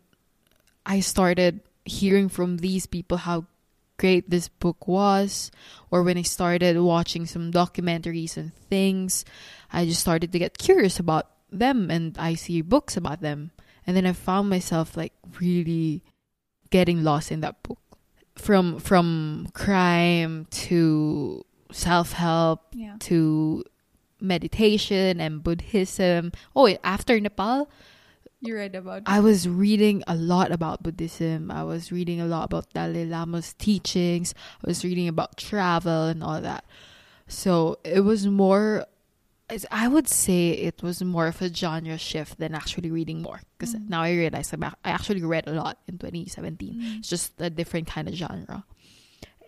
[0.84, 3.46] I started hearing from these people how
[3.96, 5.50] great this book was
[5.90, 9.24] or when I started watching some documentaries and things,
[9.72, 13.52] I just started to get curious about them and I see books about them.
[13.86, 16.02] And then I found myself like really
[16.70, 17.78] getting lost in that book.
[18.36, 22.96] From from crime to self-help Yeah.
[23.00, 23.64] to
[24.20, 26.32] meditation and Buddhism.
[26.54, 27.68] Oh, after Nepal,
[28.40, 31.50] You read about I was reading a lot about Buddhism.
[31.50, 34.34] I was reading a lot about Dalai Lama's teachings.
[34.62, 36.64] I was reading about travel and all that.
[37.28, 38.84] So it was more,
[39.70, 43.40] I would say it was more of a genre shift than actually reading more.
[43.58, 43.88] Because Mm.
[43.88, 46.74] now I realize I'm I actually read a lot in 2017.
[46.74, 46.98] Mm.
[46.98, 48.64] It's just a different kind of genre.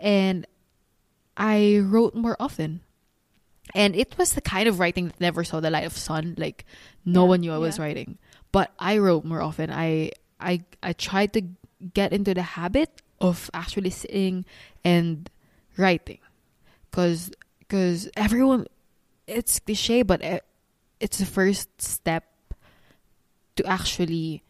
[0.01, 0.47] And
[1.39, 2.81] I wrote more often.
[3.75, 6.35] And it was the kind of writing that never saw the light of sun.
[6.37, 6.65] Like
[7.05, 8.19] no Yeah, one knew I was writing.
[8.51, 9.71] But I wrote more often.
[9.71, 11.43] I I I tried to
[11.95, 14.45] get into the habit of actually sitting
[14.85, 15.31] and
[15.77, 16.19] writing.
[16.91, 17.31] Cuz
[17.69, 18.67] cuz everyone
[19.29, 20.45] it's cliche but it,
[20.99, 22.25] it's the first step
[23.57, 24.43] to actually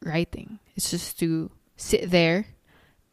[0.00, 0.60] writing.
[0.76, 2.46] It's just to sit there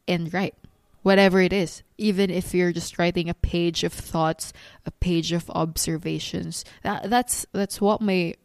[0.07, 0.55] and write
[1.01, 4.53] whatever it is even if you're just writing a page of thoughts
[4.85, 6.65] a page of observations.
[6.83, 8.35] That that's that's what my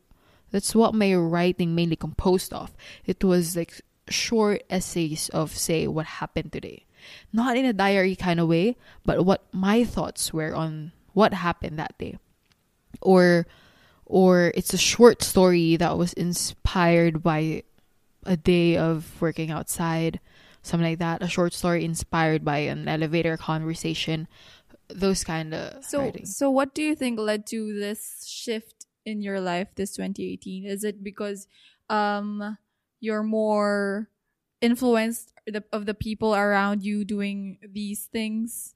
[0.50, 2.74] that's what my writing mainly composed of.
[3.06, 6.84] It was like short essays of say what happened today.
[7.32, 11.78] Not in a diary kind of way but what my thoughts were on what happened
[11.78, 12.18] that day.
[13.00, 13.46] Or
[14.04, 17.62] or it's a short story that was inspired by
[18.26, 20.20] a day of working outside
[20.64, 24.26] something like that a short story inspired by an elevator conversation
[24.88, 26.26] those kind of So, writing.
[26.26, 30.64] so what do you think led to this shift in your life this 2018?
[30.66, 31.46] Is it because
[31.88, 32.58] um
[33.00, 34.08] you're more
[34.60, 38.74] influenced the, of the people around you doing these things?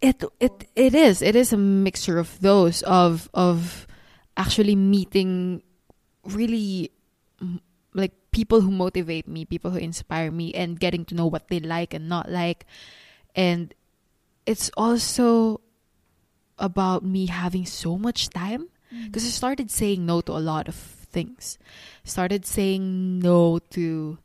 [0.00, 3.86] it it it is it is a mixture of those of of
[4.36, 5.60] actually meeting
[6.22, 6.90] really
[7.94, 11.58] like people who motivate me people who inspire me and getting to know what they
[11.58, 12.64] like and not like
[13.34, 13.74] and
[14.48, 15.60] it's also
[16.58, 19.04] about me having so much time mm.
[19.06, 21.58] because I started saying no to a lot of things.
[22.04, 24.18] Started saying no to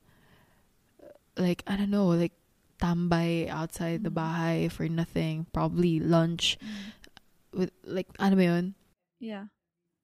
[1.38, 2.34] like I don't know, like
[2.82, 4.16] tambay outside the mm.
[4.16, 7.60] bahay for nothing, probably lunch mm.
[7.60, 8.76] with like ano ba yun?
[9.20, 9.52] Yeah.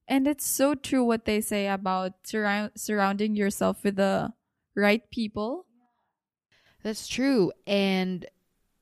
[0.10, 4.34] And it's so true what they say about surround, surrounding yourself with the
[4.76, 5.68] right people.
[6.82, 7.52] That's true.
[7.68, 8.26] And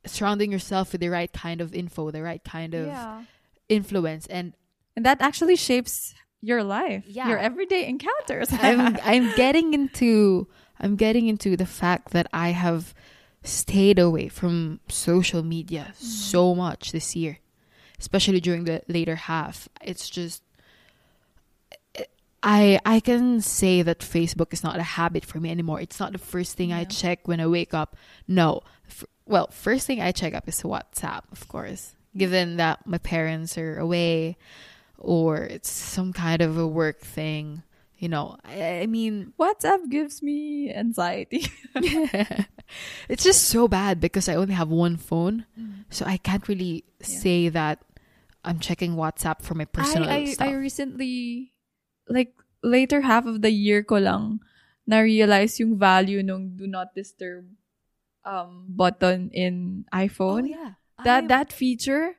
[0.06, 3.24] surrounding yourself with the right kind of info, the right kind of yeah.
[3.68, 4.54] influence and
[4.96, 7.04] And that actually shapes your life.
[7.06, 7.28] Yeah.
[7.28, 8.48] Your everyday encounters.
[8.52, 10.48] I'm I'm getting into
[10.80, 12.96] I'm getting into the fact that I have
[13.44, 16.06] stayed away from social media mm-hmm.
[16.06, 17.40] so much this year,
[18.00, 19.68] especially during the later half.
[19.82, 20.42] It's just
[22.44, 25.82] I I can say that Facebook is not a habit for me anymore.
[25.82, 27.96] It's not the first thing I check when I wake up.
[28.28, 28.62] No.
[28.88, 31.96] F- well, first thing I check up is WhatsApp, of course.
[32.16, 34.38] Given that my parents are away
[34.98, 37.64] or it's some kind of a work thing,
[37.98, 41.48] You know, I, I mean, WhatsApp gives me anxiety.
[43.10, 45.86] it's just so bad because I only have one phone, mm.
[45.90, 47.82] so I can't really say that
[48.46, 50.48] I'm checking WhatsApp for my personal I, I, stuff.
[50.48, 51.54] I recently,
[52.10, 54.40] like, later half of the year ko lang,
[54.88, 57.46] na-realize yung value nung do not disturb
[58.26, 60.44] um, button in iPhone.
[60.44, 60.72] oh yeah,
[61.04, 62.16] That, I'm- that feature,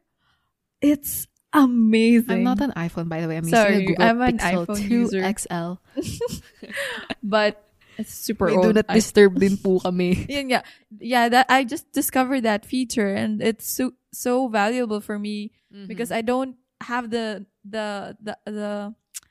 [0.81, 2.31] it's amazing.
[2.31, 3.37] I'm not an iPhone, by the way.
[3.37, 5.21] I'm Sorry, using a Google I'm an Pixel iPhone 2 user.
[5.25, 5.71] XL.
[7.23, 7.65] but
[7.97, 8.63] it's super May old.
[8.65, 10.27] do not I- disturb din po kami.
[10.29, 10.63] Yun nga.
[11.01, 15.85] Yeah, that I just discovered that feature and it's so so valuable for me Mm-hmm.
[15.85, 18.73] because I don't have the the the the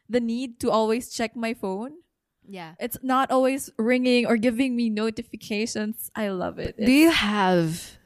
[0.10, 2.00] the need to always check my phone.
[2.48, 2.76] yeah.
[2.80, 6.10] It's not always ringing or giving me notifications.
[6.16, 6.78] I love it.
[6.80, 8.00] Do you have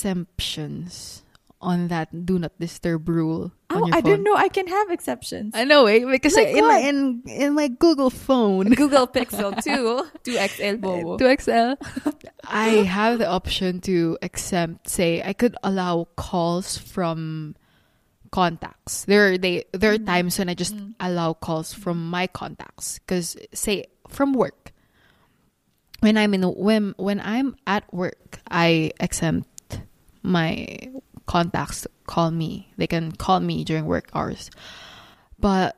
[0.00, 1.22] exemptions
[1.60, 4.02] on that do not disturb rule on Oh, I phone?
[4.10, 5.52] didn't know I can have exceptions.
[5.54, 6.04] I know, eh?
[6.08, 11.18] Because Like in my in in my Google phone, Google Pixel 2, 2XL Bobo.
[11.22, 11.76] 2XL,
[12.48, 14.88] I have the option to exempt.
[14.88, 17.54] Say, I could allow calls from
[18.30, 19.04] contacts.
[19.04, 20.06] There, are they there are mm-hmm.
[20.06, 20.92] times when I just mm-hmm.
[21.00, 22.98] allow calls from my contacts.
[22.98, 24.72] Because say from work,
[26.00, 29.80] when I'm in when when I'm at work, I exempt
[30.22, 30.66] my
[31.26, 32.72] contacts call me.
[32.76, 34.50] They can call me during work hours.
[35.38, 35.76] But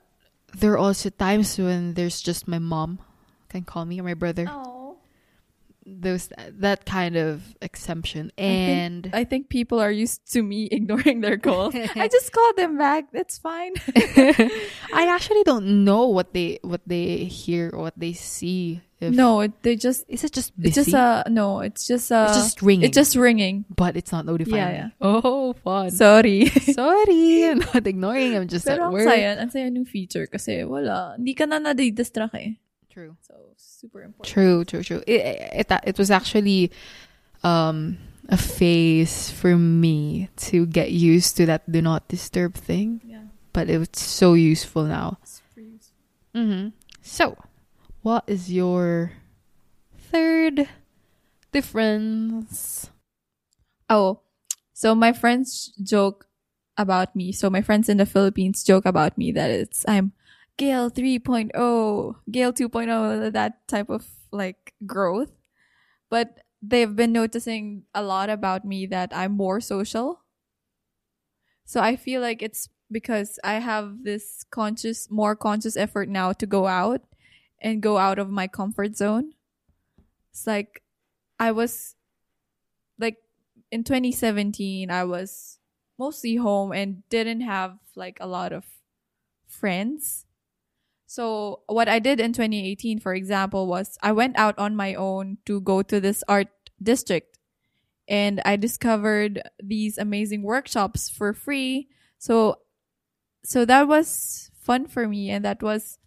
[0.55, 2.99] there are also times when there's just my mom
[3.49, 4.47] can call me or my brother.
[4.49, 4.82] Oh.
[5.83, 6.31] Those
[6.62, 8.31] that kind of exemption.
[8.38, 11.75] And I think people are used to me ignoring their calls.
[11.75, 13.11] I just call them back.
[13.11, 13.75] That's fine.
[14.95, 18.81] I actually don't know what they what they hear or what they see.
[19.03, 20.68] If, no, it, they just is it just busy?
[20.71, 21.59] it's just a no.
[21.66, 22.87] It's just a It's just ringing.
[22.87, 23.64] It's just ringing.
[23.66, 24.88] but it's not notifying Yeah, yeah.
[25.03, 25.90] Oh, fun.
[25.90, 26.47] Sorry.
[26.47, 28.37] Sorry, I'm not ignoring.
[28.38, 29.11] I'm just Pero at ang work.
[29.11, 31.18] saya, ang saya ng feature kasi wala.
[31.18, 32.62] Hindi ka na nadidistract eh.
[32.93, 33.17] True.
[33.23, 34.27] So, super important.
[34.33, 35.03] True, true, true.
[35.07, 36.71] It, it, it was actually
[37.43, 37.97] um,
[38.29, 43.33] a phase for me to get used to that do not disturb thing, Yeah.
[43.55, 45.17] but it's so useful now.
[45.25, 45.97] Super useful.
[46.37, 46.69] Mm-hmm.
[47.01, 47.39] So,
[48.03, 49.13] what is your
[50.13, 50.69] third
[51.51, 52.91] difference?
[53.89, 54.21] Oh,
[54.73, 56.27] so my friends joke
[56.77, 57.33] about me.
[57.33, 60.13] So my friends in the Philippines joke about me that it's I'm
[60.57, 65.33] Gale 3.0, Gale 2.0, that type of like growth.
[66.11, 70.21] But they've been noticing a lot about me that I'm more social.
[71.65, 76.47] So I feel like it's because I have this conscious, more conscious effort now to
[76.47, 77.03] go out
[77.61, 79.33] and go out of my comfort zone.
[80.31, 80.83] It's like
[81.38, 81.97] I was
[82.99, 83.19] like
[83.71, 85.59] in 2017 I was
[85.99, 88.65] mostly home and didn't have like a lot of
[89.47, 90.27] friends.
[91.12, 95.37] So what I did in 2018 for example was I went out on my own
[95.44, 96.48] to go to this art
[96.83, 97.37] district
[98.09, 101.88] and I discovered these amazing workshops for free.
[102.16, 102.64] So
[103.44, 105.98] so that was fun for me and that was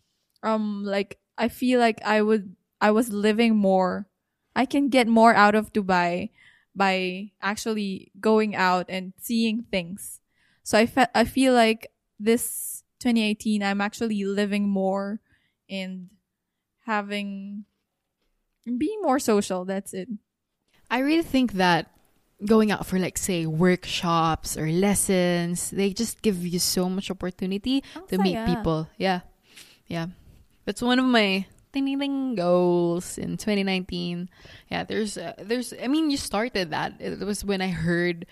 [0.42, 4.08] um like I feel like I would I was living more.
[4.56, 6.32] I can get more out of Dubai
[6.76, 10.22] by actually going out and seeing things.
[10.64, 15.22] So I fe- I feel like this 2018 I'm actually living more
[15.70, 16.10] and
[16.90, 17.66] having
[18.66, 19.64] being more social.
[19.64, 20.10] That's it.
[20.90, 21.92] I really think that
[22.44, 27.84] going out for like say workshops or lessons, they just give you so much opportunity
[28.10, 28.50] to meet saya.
[28.50, 28.90] people.
[28.98, 29.22] Yeah.
[29.86, 30.08] Yeah.
[30.66, 31.46] That's one of my
[32.36, 34.30] goals in 2019.
[34.72, 36.98] Yeah, there's uh, there's I mean you started that.
[37.00, 38.26] It was when I heard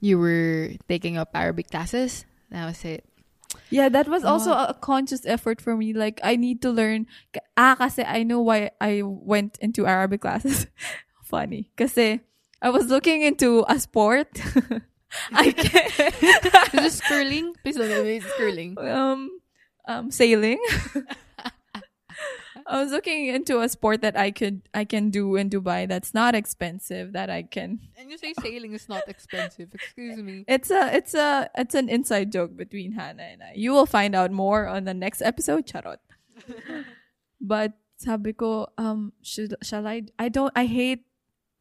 [0.00, 2.24] you were taking up Arabic classes.
[2.50, 3.04] That was it.
[3.70, 4.70] Yeah, that was also Ah.
[4.70, 5.92] a conscious effort for me.
[5.92, 7.06] Like, I need to learn.
[7.56, 10.66] Ah, kasi I know why I went into Arabic classes.
[11.26, 11.70] Funny.
[11.76, 12.20] Kasi
[12.62, 14.30] I was looking into a sport.
[15.32, 16.14] I can't.
[16.74, 17.54] Is this curling?
[17.62, 18.78] Please don't tell me it's curling.
[18.82, 19.30] um,
[19.88, 20.58] um, sailing.
[22.68, 26.12] I was looking into a sport that I could, I can do in Dubai that's
[26.12, 27.80] not expensive, that I can.
[27.96, 29.70] And you say sailing is not expensive.
[29.72, 30.44] Excuse me.
[30.48, 33.52] It's a, it's a, it's an inside joke between Hannah and I.
[33.54, 35.98] You will find out more on the next episode, charot.
[37.40, 41.04] but sabi ko, um, should, shall I, I don't, I hate,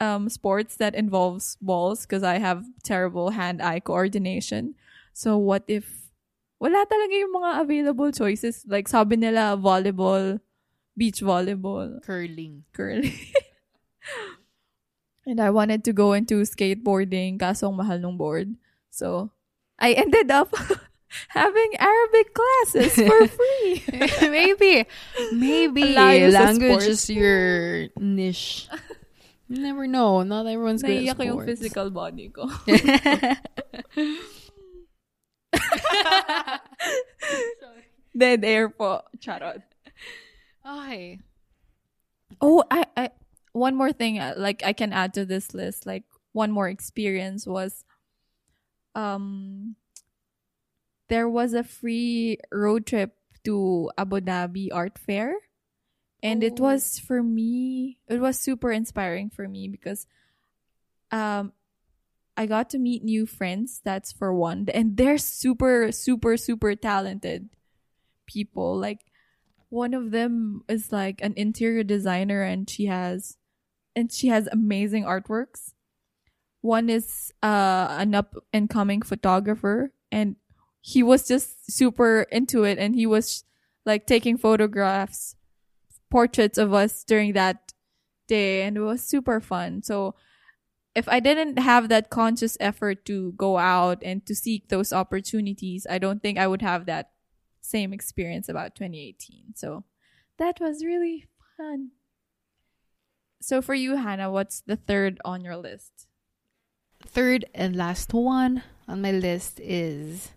[0.02, 4.76] um, sports that involves balls because I have terrible hand-eye coordination.
[5.14, 6.10] So what if,
[6.60, 8.66] wala talaga yung mga available choices.
[8.68, 10.40] Like sabi nila, volleyball,
[10.98, 12.64] beach volleyball, Curling.
[12.74, 13.14] curling.
[15.26, 18.56] and I wanted to go into skateboarding, kasong mahal ng board.
[18.92, 19.32] So,
[19.80, 20.54] I ended up
[21.30, 23.84] having Arabic classes for free.
[24.30, 24.86] maybe,
[25.32, 28.70] maybe language is your niche.
[29.48, 30.24] You never know.
[30.24, 32.50] Not everyone's good Naiyak at yung physical body ko.
[38.18, 39.06] Dead air po.
[39.22, 39.62] Charot.
[40.66, 41.20] Okay.
[42.42, 43.10] Oh, I, I,
[43.54, 46.04] one more thing, uh, like I can add to this list, like
[46.34, 47.86] one more experience was,
[48.96, 49.76] um,
[51.08, 55.36] there was a free road trip to Abu Dhabi Art Fair.
[56.24, 56.64] And it Oh.
[56.64, 60.08] was for me, it was super inspiring for me because,
[61.12, 61.54] um,
[62.36, 63.82] I got to meet new friends.
[63.84, 64.68] That's for one.
[64.74, 67.50] And they're super, super, super talented
[68.26, 68.78] people.
[68.78, 69.06] Like,
[69.70, 73.38] one of them is like an interior designer and she has
[73.96, 75.74] and she has amazing artworks.
[76.62, 80.36] One is uh an up and coming photographer and
[80.82, 83.44] he was just super into it and he was
[83.86, 85.36] like taking photographs
[86.10, 87.74] portraits of us during that
[88.28, 89.84] day and it was super fun.
[89.84, 90.16] So
[90.96, 95.86] if i didn't have that conscious effort to go out and to seek those opportunities
[95.90, 97.12] i don't think i would have that
[97.66, 99.56] same experience about 2018.
[99.56, 99.84] So
[100.38, 101.26] that was really
[101.58, 101.92] fun.
[103.42, 106.08] So for you, Hannah, what's the third on your list?
[107.06, 110.32] Third and last one on my list is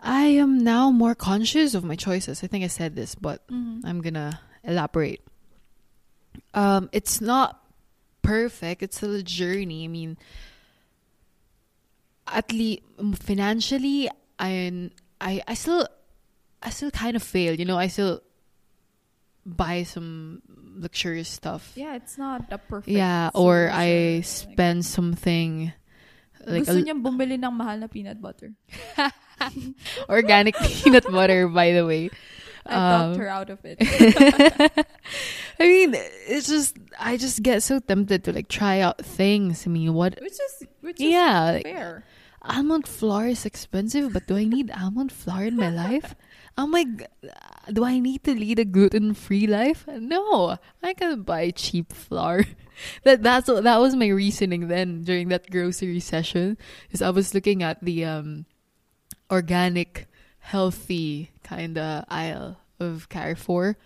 [0.00, 2.42] I am now more conscious of my choices.
[2.42, 3.42] I think I said this, but
[3.84, 5.20] I'm gonna elaborate.
[6.54, 7.62] Um, it's not
[8.22, 8.82] perfect.
[8.82, 9.84] It's still a journey.
[9.84, 10.16] I mean,
[12.26, 12.82] at least
[13.16, 14.08] financially,
[14.38, 14.90] I
[15.20, 15.86] I I still
[16.62, 17.54] I still kind of fail.
[17.58, 18.22] You know, I still
[19.44, 20.42] buy some
[20.78, 21.72] luxurious stuff.
[21.74, 22.88] Yeah, it's not a perfect.
[22.88, 23.68] Yeah, or.
[23.70, 25.72] I Like, spend something
[26.46, 28.54] like gusto a- niyang bumili ng mahal na peanut butter.
[30.08, 31.48] organic peanut butter.
[31.48, 32.10] By the way,
[32.66, 33.78] I Um, talked her out of it.
[35.58, 35.94] I mean,
[36.30, 39.66] it's just I just get so tempted to like try out things.
[39.66, 40.18] I mean, what?
[40.22, 41.66] which is which is Yeah, like,
[42.42, 46.14] almond flour is expensive, but do I need almond flour in my life?
[46.56, 47.08] I'm like,
[47.72, 49.86] do I need to lead a gluten-free life?
[49.88, 52.44] No, I can buy cheap flour.
[53.04, 56.58] that that's that was my reasoning then during that grocery session.
[56.90, 58.46] Is I was looking at the um
[59.30, 60.06] organic,
[60.40, 63.76] healthy kind of aisle of Carrefour.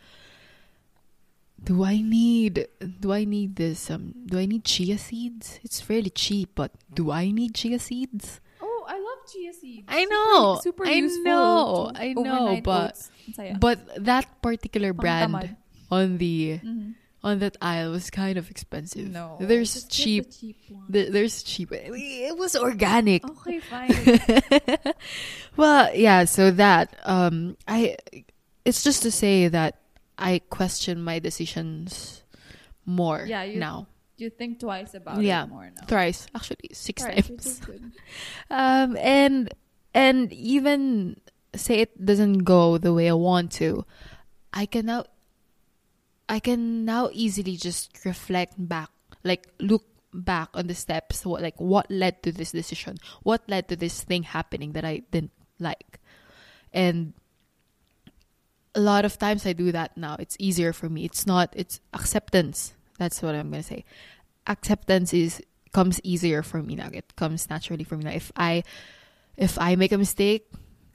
[1.62, 2.66] Do I need
[3.00, 5.60] do I need this um do I need chia seeds?
[5.62, 8.40] It's fairly cheap, but do I need chia seeds?
[8.86, 9.84] I love seeds.
[9.88, 10.60] I know.
[10.62, 11.24] Super, I useful.
[11.24, 11.92] know.
[11.94, 13.10] I know, but- oats.
[13.26, 13.54] Ang saya.
[13.58, 15.56] But that particular brand
[15.90, 16.94] on the Mhm.
[17.26, 19.10] on that aisle was kind of expensive.
[19.10, 19.36] No.
[19.42, 20.30] There's cheap.
[20.30, 20.56] the cheap
[20.88, 21.72] there- There's cheap.
[21.74, 23.26] It was organic.
[23.26, 23.90] Okay, fine.
[25.56, 26.24] well, yeah.
[26.24, 27.96] So that um, I.
[28.64, 29.78] It's just to say that
[30.18, 32.22] I question my decisions
[32.84, 33.86] more Yeah, you- now.
[34.18, 35.44] You think twice about Yeah.
[35.44, 35.84] it more now.
[35.86, 37.60] Thrice, actually, six which times.
[38.50, 39.52] um and
[39.94, 41.16] and even
[41.54, 43.84] say it doesn't go the way i want to
[44.52, 45.04] i can now
[46.28, 48.90] i can now easily just reflect back
[49.24, 53.68] like look back on the steps what like what led to this decision what led
[53.68, 55.98] to this thing happening that i didn't like
[56.76, 57.14] and
[58.74, 61.80] a lot of times i do that now it's easier for me it's not it's
[61.94, 63.84] acceptance that's what i'm gonna say.
[64.46, 65.42] Acceptance is
[65.72, 68.04] comes easier for me now it comes naturally for me.
[68.04, 68.62] Now if i
[69.36, 70.48] if i make a mistake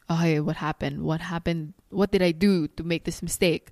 [0.10, 1.04] okay what happened?
[1.04, 1.74] What happened?
[1.89, 3.72] What did i do to make this mistake?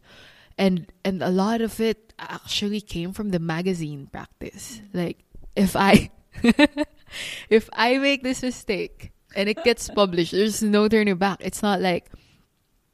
[0.58, 4.82] And and a lot of it actually came from the magazine practice.
[4.94, 5.24] Like
[5.56, 6.12] if i
[7.50, 11.40] if i make this mistake and it gets published there's no turning back.
[11.42, 12.12] It's not like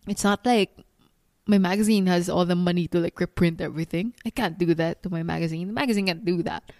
[0.07, 0.84] it's not like
[1.47, 5.09] my magazine has all the money to like reprint everything i can't do that to
[5.09, 6.71] my magazine the magazine can't do that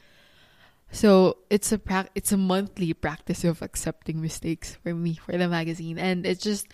[0.91, 5.47] so it's a prac- it's a monthly practice of accepting mistakes for me for the
[5.47, 6.67] magazine, and it's just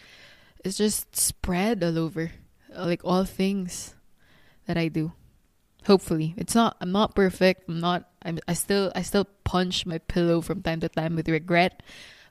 [0.64, 2.32] it's just spread all over,
[2.70, 3.96] like all things
[4.68, 5.14] that I do.
[5.88, 6.78] Hopefully, it's not.
[6.80, 7.68] I'm not perfect.
[7.68, 8.10] I'm not.
[8.22, 8.38] I'm.
[8.48, 8.92] I still.
[8.94, 11.82] I still punch my pillow from time to time with regret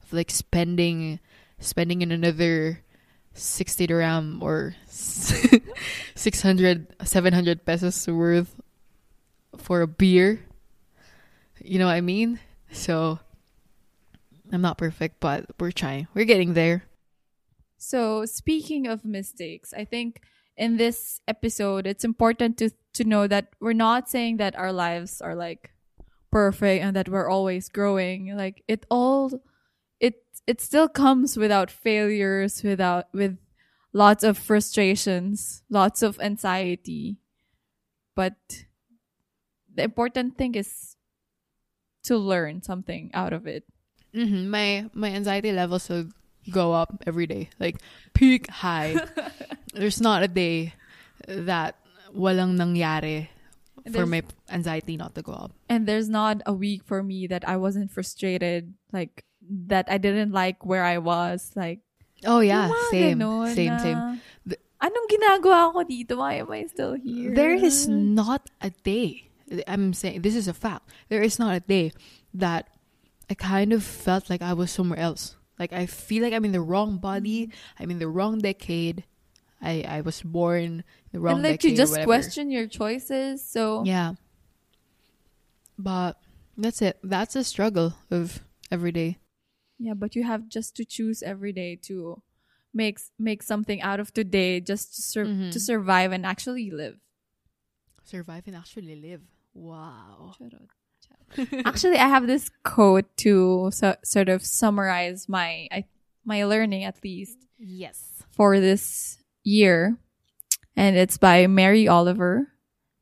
[0.04, 1.18] of like spending,
[1.58, 2.84] spending in another.
[3.34, 8.60] 60 dirham or 600 700 pesos worth
[9.56, 10.40] for a beer
[11.62, 12.40] you know what I mean?
[12.72, 13.18] So
[14.52, 16.08] I'm not perfect, but we're trying.
[16.14, 16.84] We're getting there.
[17.78, 20.22] So speaking of mistakes, I think
[20.56, 25.20] in this episode it's important to to know that we're not saying that our lives
[25.20, 25.70] are like
[26.32, 28.36] perfect and that we're always growing.
[28.36, 29.40] Like it all
[30.46, 33.38] it it still comes without failures, without with
[33.92, 37.18] lots of frustrations, lots of anxiety.
[38.16, 38.36] But
[39.72, 40.96] the important thing is
[42.04, 43.64] to learn something out of it.
[44.14, 46.10] hmm My my anxiety levels will
[46.50, 47.78] go up every day, like
[48.14, 48.96] peak high.
[49.74, 50.74] There's not a day
[51.28, 51.76] that
[52.10, 53.28] walang nangyari
[53.86, 55.52] for There's- my anxiety not to go up.
[55.70, 60.32] And there's not a week for me that I wasn't frustrated, like that I didn't
[60.32, 61.80] like where I was, like
[62.24, 63.18] Oh yeah, same,
[63.54, 64.20] same, na, same.
[64.46, 66.16] The- Anong ginagawa ko dito?
[66.16, 67.34] Why am I still here?
[67.34, 69.28] There is not a day.
[69.66, 70.88] I'm saying this is a fact.
[71.08, 71.92] There is not a day
[72.32, 72.68] that
[73.28, 75.36] I kind of felt like I was somewhere else.
[75.58, 77.48] Like I feel like I'm in the wrong body.
[77.48, 77.82] Mm-hmm.
[77.82, 79.04] I'm in the wrong decade.
[79.60, 83.44] I I was born in the wrong and like you just question your choices.
[83.44, 84.16] So Yeah.
[85.76, 86.16] But
[86.56, 86.96] that's it.
[87.04, 88.40] That's a struggle of
[88.70, 89.18] every day.
[89.80, 92.20] Yeah, but you have just to choose every day to
[92.72, 95.50] make make something out of today just to sur- Mhm.
[95.50, 97.00] to survive and actually live.
[98.04, 99.22] Survive and actually live.
[99.54, 100.34] Wow.
[101.64, 105.84] actually, I have this quote to so, sort of summarize my I,
[106.24, 108.22] my learning at least Yes.
[108.30, 109.96] for this year,
[110.76, 112.52] and it's by Mary Oliver.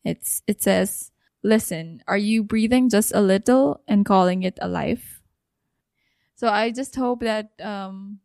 [0.04, 1.10] It's it says,
[1.42, 5.17] "Listen, are you breathing just a little and calling it a life?"
[6.38, 8.20] So I just hope that um,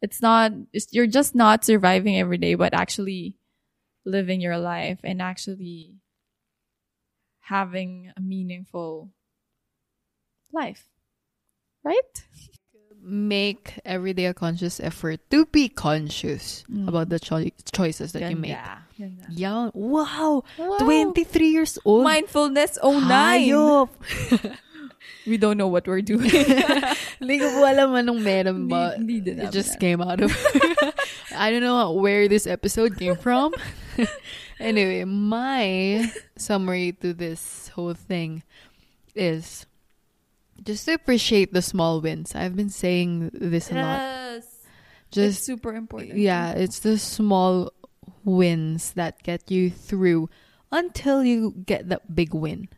[0.00, 3.34] it's not it's, you're just not surviving every day, but actually
[4.06, 5.96] living your life and actually
[7.40, 9.10] having a meaningful
[10.52, 10.86] life,
[11.82, 12.22] right?
[13.02, 16.86] Make every day a conscious effort to be conscious Mm.
[16.86, 18.52] about the choi- choices that you make.
[18.54, 18.86] Ganda.
[18.96, 19.26] Ganda.
[19.28, 19.70] Yeah.
[19.74, 20.44] Wow.
[20.56, 20.78] Wow.
[20.78, 22.04] 23 years old.
[22.04, 23.88] Mindfulness 09.
[25.26, 26.30] We don't know what we're doing.
[27.22, 28.98] Hindi ko po alam anong meron ba.
[28.98, 30.34] Hindi- hindi din It just came out of...
[31.36, 33.54] I don't know where this episode came from.
[34.60, 38.42] anyway, my summary to this whole thing
[39.14, 39.66] is
[40.62, 42.34] just to appreciate the small wins.
[42.34, 43.98] I've been saying this a lot.
[43.98, 44.44] yes.
[44.44, 46.18] it's Just super important.
[46.18, 47.72] yeah, it's the small
[48.24, 50.30] wins that get you through
[50.70, 52.68] until you get that big win.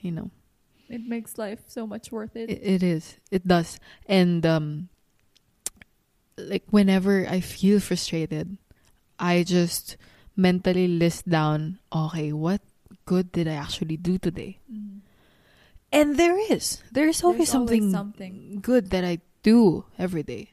[0.00, 0.30] You know.
[0.92, 2.50] It makes life so much worth it.
[2.52, 3.16] It, it is.
[3.32, 3.80] It does.
[4.04, 4.88] And um
[6.36, 8.56] like whenever I feel frustrated,
[9.18, 9.96] I just
[10.36, 12.60] mentally list down, okay, what
[13.04, 14.58] good did I actually do today?
[14.70, 15.00] Mhm.
[15.92, 16.80] And there is.
[16.92, 18.58] There is always There's something, always something.
[18.62, 20.52] good that I do every day.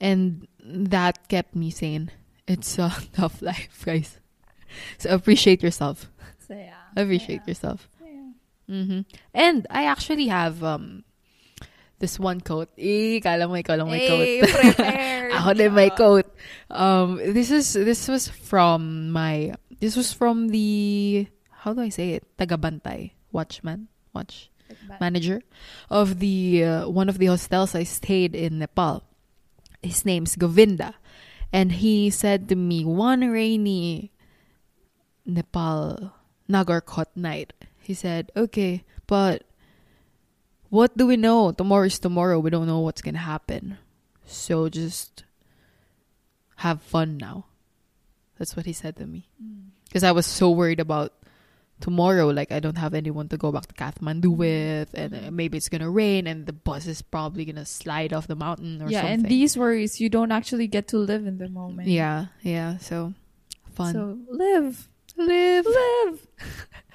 [0.00, 2.10] And that kept me sane.
[2.46, 4.18] It's a tough life, guys.
[4.98, 6.10] So appreciate yourself.
[6.46, 6.74] So yeah.
[6.96, 7.50] Appreciate yeah.
[7.50, 7.88] yourself.
[8.66, 8.84] Yeah.
[8.84, 9.00] hmm
[9.34, 11.04] And I actually have um
[11.98, 12.68] this one coat.
[12.78, 14.78] Eh, kala mo ikaw lang may Hey, quote.
[15.38, 16.30] Ako din may quote.
[16.70, 21.26] Um, this is this was from my this was from the
[21.62, 22.26] how do I say it?
[22.38, 24.50] Tagabantay watchman watch
[25.00, 25.42] manager
[25.90, 29.04] of the uh, one of the hostels I stayed in Nepal.
[29.82, 30.94] His name's Govinda,
[31.52, 34.10] and he said to me one rainy
[35.26, 36.12] Nepal
[36.50, 37.52] Nagarkot night.
[37.82, 39.42] He said, "Okay, but
[40.70, 41.52] what do we know?
[41.52, 42.38] Tomorrow is tomorrow.
[42.38, 43.78] We don't know what's gonna happen.
[44.26, 45.24] So just
[46.56, 47.46] have fun now."
[48.38, 49.70] That's what he said to me Mm.
[49.86, 51.12] because I was so worried about
[51.80, 52.28] tomorrow.
[52.30, 55.68] Like I don't have anyone to go back to Kathmandu with, and uh, maybe it's
[55.68, 59.20] gonna rain, and the bus is probably gonna slide off the mountain or yeah, something.
[59.20, 61.88] and these worries you don't actually get to live in the moment.
[61.88, 62.78] yeah, yeah.
[62.78, 63.14] So
[63.74, 63.92] fun.
[63.94, 65.66] So live, live.
[65.66, 66.26] live.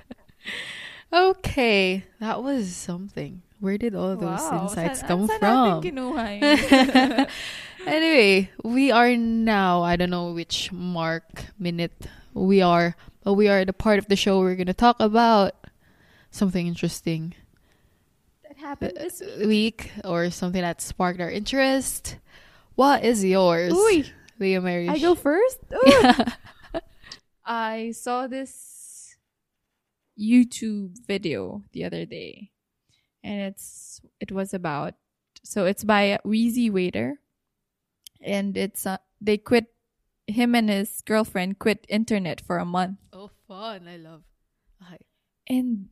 [1.12, 3.42] Okay, that was something.
[3.60, 5.40] Where did all those Wow, insights come from?
[5.42, 6.44] Oh yun?
[7.88, 13.60] anyway, we are now, I don't know which mark minute we are, but we are
[13.60, 15.56] at the part of the show we're going to talk about
[16.30, 17.34] something interesting
[18.48, 22.18] that happened uh, this week or something that sparked our interest.
[22.76, 23.74] What is yours?
[23.74, 24.08] Uy,
[24.40, 24.88] Leah Mary.
[24.88, 25.58] I go first.
[27.46, 28.52] I saw this
[30.20, 32.52] YouTube video the other day,
[33.24, 34.96] and it's it was about
[35.44, 37.22] so it's by Wheezy Waiter,
[38.22, 39.74] and it's uh, they quit
[40.28, 43.88] him and his girlfriend quit internet for a month, Oh, fun.
[43.88, 44.24] I love.
[44.84, 45.00] Okay.
[45.48, 45.88] and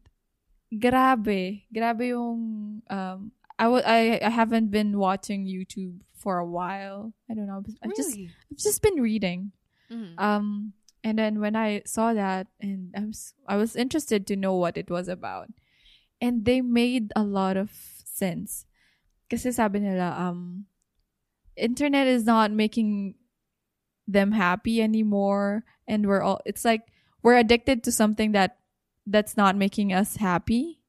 [0.73, 7.13] grabe, grabe yung um I wa- I I haven't been watching YouTube for a while.
[7.29, 7.63] I don't know.
[7.81, 8.29] I've just Really?
[8.51, 9.51] I've just been reading.
[9.89, 10.19] Mhm.
[10.19, 10.73] Um,
[11.05, 14.75] and then when I saw that, and I was I was interested to know what
[14.75, 15.53] it was about,
[16.19, 17.69] and they made a lot of
[18.01, 18.65] sense.
[19.29, 20.65] kasi sabi nila, um,
[21.57, 23.15] internet is not making
[24.07, 25.65] them happy anymore.
[25.87, 26.81] And we're all, it's like,
[27.23, 28.57] we're addicted to something that,
[29.05, 30.81] that's not making us happy.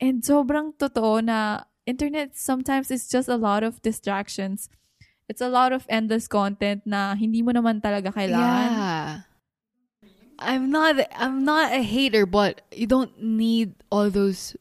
[0.00, 4.68] And sobrang totoo na internet sometimes is just a lot of distractions.
[5.28, 8.68] It's a lot of endless content na hindi mo naman talaga kailangan.
[8.70, 9.22] Yeah.
[10.42, 14.56] I'm not I'm not a hater, but you don't need all those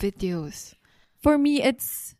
[0.00, 0.74] videos.
[1.20, 2.16] For me, it's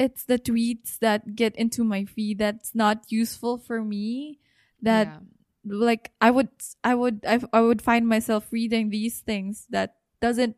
[0.00, 4.40] it's the tweets that get into my feed that's not useful for me.
[4.80, 5.20] That Yeah.
[5.68, 6.48] like I would
[6.80, 10.56] I would I, I would find myself reading these things that doesn't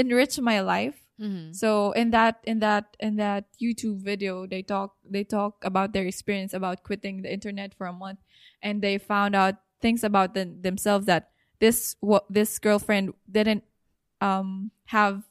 [0.00, 1.04] enrich my life.
[1.20, 1.54] Mhm.
[1.54, 6.06] So in that in that in that YouTube video, they talk they talk about their
[6.06, 8.20] experience about quitting the internet for a month,
[8.62, 13.64] and they found out things about them, themselves that this what this girlfriend didn't
[14.20, 15.24] um have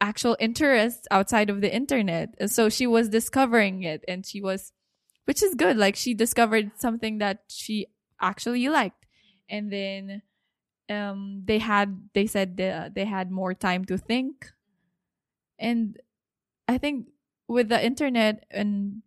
[0.00, 4.72] actual interests outside of the internet, And so she was discovering it, and she was,
[5.26, 5.76] which is good.
[5.76, 7.86] Like she discovered something that she
[8.20, 9.06] actually liked,
[9.48, 10.22] and then
[10.90, 14.50] um they had they said they, they had more time to think
[15.62, 15.96] and
[16.66, 17.06] i think
[17.46, 19.02] with the internet and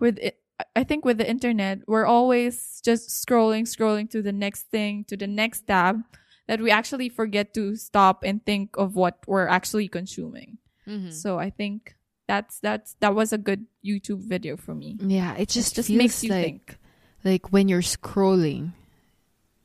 [0.00, 0.40] with it
[0.76, 5.16] i think with the internet we're always just scrolling scrolling to the next thing to
[5.16, 6.00] the next tab
[6.48, 11.12] that we actually forget to stop and think of what we're actually consuming Mhm.
[11.12, 11.94] so i think
[12.26, 16.22] that's that's that was a good youtube video for me Yeah, it just just makes
[16.24, 16.62] you like think.
[17.22, 18.72] like when you're scrolling,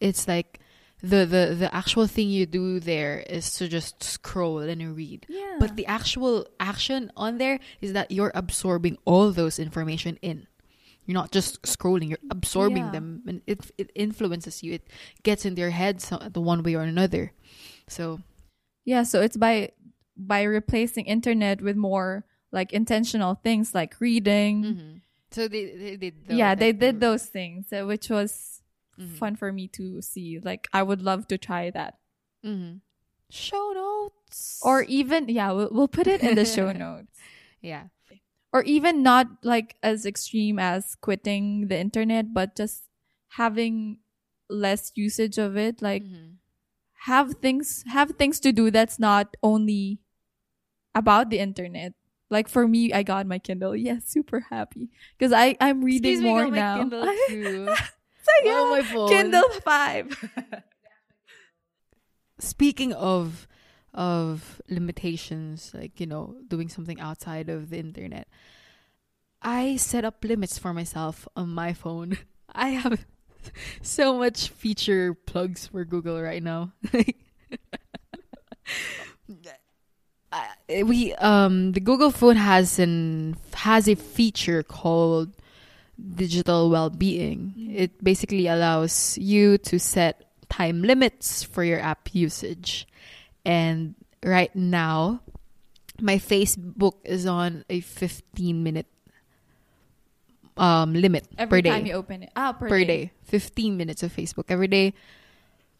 [0.01, 0.59] it's like
[1.01, 5.25] the the the actual thing you do there is to just scroll and read.
[5.29, 10.47] yeah But the actual action on there is that you're absorbing all those information in.
[11.05, 12.91] You're not just scrolling, you're absorbing Yeah.
[12.91, 14.73] them and it it influences you.
[14.73, 14.87] It
[15.23, 17.31] gets into your head so, the one way or another.
[17.87, 18.19] So,
[18.83, 19.71] Yeah, so it's by
[20.17, 25.01] by replacing internet with more like intentional things like reading.
[25.31, 28.56] so they they did Yeah, they did those things, uh, which was
[28.99, 29.15] Mhm.
[29.17, 30.39] fun for me to see.
[30.39, 31.99] Like I would love to try that.
[32.43, 32.81] Mhm.
[33.29, 37.19] Show notes Or even yeah, we'll, we'll put it in the show notes.
[37.61, 37.87] yeah.
[38.53, 42.87] Or even not like as extreme as quitting the internet, but just
[43.35, 43.99] having
[44.49, 45.81] less usage of it.
[45.81, 46.37] Like Mhm.
[47.05, 49.99] have things have things to do that's not only
[50.95, 51.93] about the internet.
[52.29, 53.75] Like for me, I got my Kindle.
[53.87, 56.77] Yes, super happy because I I'm reading Excuse me, more got my now.
[58.27, 59.09] So, Oh, my phone.
[59.09, 60.17] Kindle five.
[62.39, 63.47] speaking of
[63.93, 68.27] of limitations like you know doing something outside of the internet
[69.41, 72.15] i set up limits for myself on my phone
[72.53, 73.05] i have
[73.81, 76.71] so much feature plugs for google right now
[80.83, 85.33] we um the google phone has an has a feature called
[85.97, 92.87] digital well-being it basically allows you to set time limits for your app usage.
[93.45, 95.21] And right now,
[95.99, 98.85] my Facebook is on a 15 minute
[100.57, 102.85] um limit Every per time you open it, ah, per, Per day.
[102.85, 103.11] day.
[103.25, 104.93] 15 minutes of Facebook every day.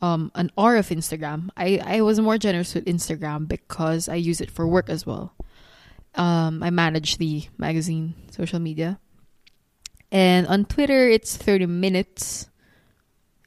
[0.02, 1.50] Um an hour of Instagram.
[1.58, 5.34] I I was more generous with Instagram because I use it for work as well.
[6.14, 9.00] Um I manage the magazine social media.
[10.12, 12.50] And on Twitter it's 30 minutes.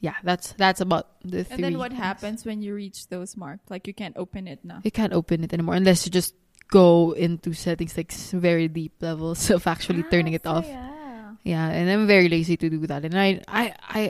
[0.01, 1.55] Yeah, that's that's about the three.
[1.55, 2.03] And then what things.
[2.03, 3.71] happens when you reach those marks?
[3.71, 4.81] Like you can't open it now.
[4.83, 6.35] You can't open it anymore unless you just
[6.71, 10.67] go into settings like very deep levels of actually turning it off.
[10.67, 13.05] Yeah, Yeah, and I'm very lazy to do that.
[13.05, 14.01] And I, I, I,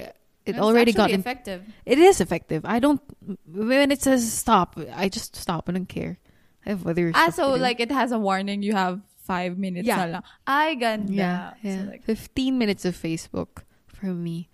[0.47, 1.65] it It's already got effective.
[1.85, 2.65] It is effective.
[2.65, 3.01] I don't
[3.47, 5.69] when it says stop, I just stop.
[5.69, 6.19] I don't care.
[6.65, 7.13] I have other.
[7.15, 8.63] Ah, so like it has a warning.
[8.63, 9.01] You have
[9.31, 9.87] five minutes.
[9.87, 10.03] Yeah.
[10.03, 10.25] na lang.
[10.43, 11.15] Ay, ganda.
[11.15, 14.51] yeah, So, like, Fifteen minutes of Facebook for me.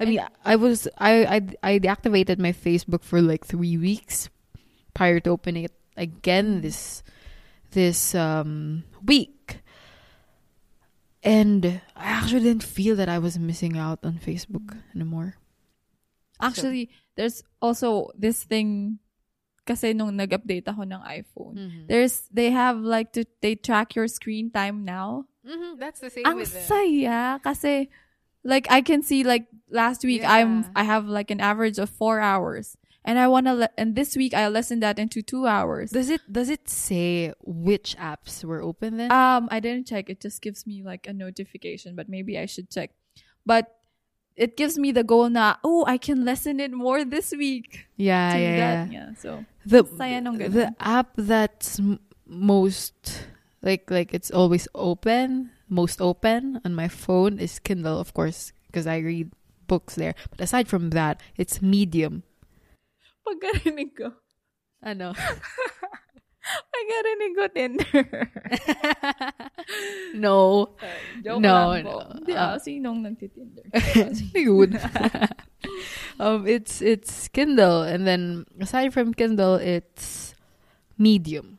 [0.00, 4.32] I mean, I was I, I I deactivated my Facebook for like three weeks
[4.96, 7.04] prior to opening it again this
[7.76, 9.62] this um week,
[11.22, 15.38] and I actually didn't feel that I was missing out on Facebook anymore.
[16.40, 18.98] actually, there's also this thing.
[19.64, 21.84] Kasi nung nag-update ako ng iPhone, Mm-hmm.
[21.88, 25.24] there's they have like to they track your screen time now.
[25.44, 26.68] Mm-hmm, that's the same Ang with it.
[26.68, 27.88] saya kasi
[28.44, 32.20] like I can see like last week I'm I have like an average of 4
[32.20, 35.92] hours and I want to le- and this week I lessened that into 2 hours.
[35.92, 39.12] Does it does it say which apps were open then?
[39.12, 42.68] Um I didn't check it just gives me like a notification but maybe I should
[42.68, 42.92] check.
[43.44, 43.68] But
[44.36, 47.86] it gives me the goal na oh I can lessen it more this week.
[47.96, 48.92] yeah, yeah, that.
[48.92, 48.92] yeah.
[48.92, 49.08] yeah.
[49.18, 50.52] So the Saya nung ganun.
[50.52, 53.28] the app that's m- most
[53.62, 55.50] like like it's always open.
[55.70, 59.32] Most open on my phone is Kindle, of course, because I read
[59.66, 60.12] books there.
[60.30, 62.22] But aside from that, it's Medium.
[63.24, 64.12] Pagkarinig ko.
[64.84, 65.16] Ano?
[66.72, 68.04] Pagkarinig ko Tinder.
[70.14, 70.68] no.
[71.24, 71.98] Joke No, lang po.
[72.04, 72.20] no.
[72.24, 72.54] Di, Ah.
[72.54, 73.64] ah, sinong nagtitinder?
[74.36, 74.76] Yun.
[76.20, 80.34] um, it's it's Kindle, and then aside from Kindle, it's
[81.00, 81.58] Medium.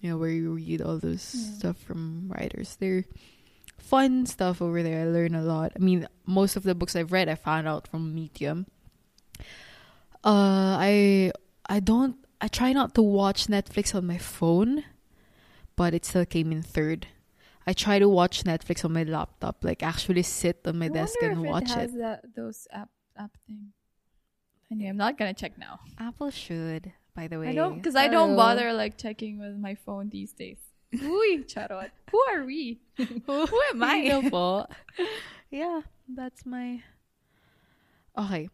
[0.00, 1.52] You know where you read all those Yeah.
[1.58, 2.76] stuff from writers.
[2.80, 3.04] They're
[3.76, 5.04] fun stuff over there.
[5.04, 5.72] I learn a lot.
[5.76, 8.64] I mean, most of the books I've read, I found out from Medium.
[10.24, 11.32] Uh, I
[11.68, 12.16] I don't.
[12.40, 14.84] I try not to watch Netflix on my phone,
[15.76, 17.06] but it still came in third.
[17.66, 21.16] I try to watch Netflix on my laptop, like actually sit on my I desk
[21.22, 21.70] and watch it.
[21.70, 21.76] it.
[21.78, 23.72] Has That, those app app thing.
[24.72, 25.80] Anyway, I'm not gonna check now.
[25.98, 27.48] Apple should, by the way.
[27.48, 30.58] I don't because I don't bother like checking with my phone these days.
[30.94, 31.90] Uy, charot.
[32.10, 32.80] Who are we?
[32.96, 34.66] Who am I?
[35.50, 36.82] Yeah, that's my.
[38.16, 38.48] Okay.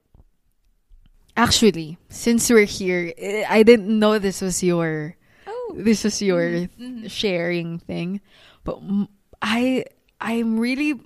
[1.37, 5.17] Actually, since we're here, eh, I didn't know this was your
[5.47, 5.75] Oh.
[5.77, 7.11] this was your Mhm.
[7.11, 8.21] sharing thing,
[8.65, 9.09] but m-
[9.43, 9.85] I
[10.21, 10.97] I'm really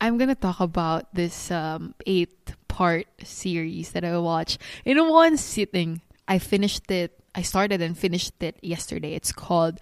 [0.00, 6.00] I'm gonna talk about this um eight part series that I watched in one sitting.
[6.28, 7.12] I finished it.
[7.34, 9.12] I started and finished it yesterday.
[9.12, 9.78] It's called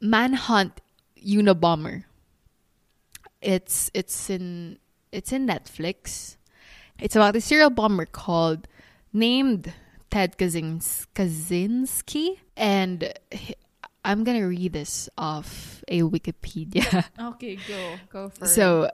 [0.00, 0.80] Manhunt
[1.24, 2.04] Unabomber.
[3.40, 4.78] It's it's in
[5.12, 6.36] it's in Netflix.
[7.00, 8.68] It's about a serial bomber called
[9.14, 9.72] named
[10.10, 13.54] Ted Kaczynski, Kaczynski and he-
[14.04, 17.06] I'm gonna read this off a Wikipedia.
[17.18, 18.48] Okay, go go for it.
[18.48, 18.90] So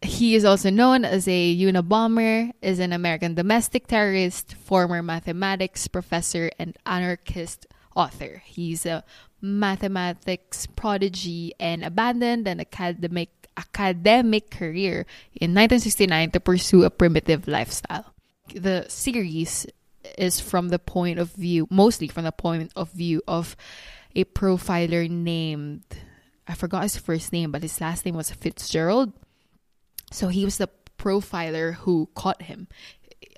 [0.00, 6.50] he is also known as a Unabomber, is an American domestic terrorist, former mathematics professor,
[6.58, 8.42] and anarchist author.
[8.44, 9.02] He's a
[9.40, 18.13] mathematics prodigy and abandoned an academic academic career in 1969 to pursue a primitive lifestyle.
[18.52, 19.66] The series
[20.18, 23.56] is from the point of view, mostly from the point of view of
[24.14, 25.84] a profiler named
[26.46, 29.12] I forgot his first name, but his last name was Fitzgerald.
[30.12, 30.68] So he was the
[30.98, 32.68] profiler who caught him.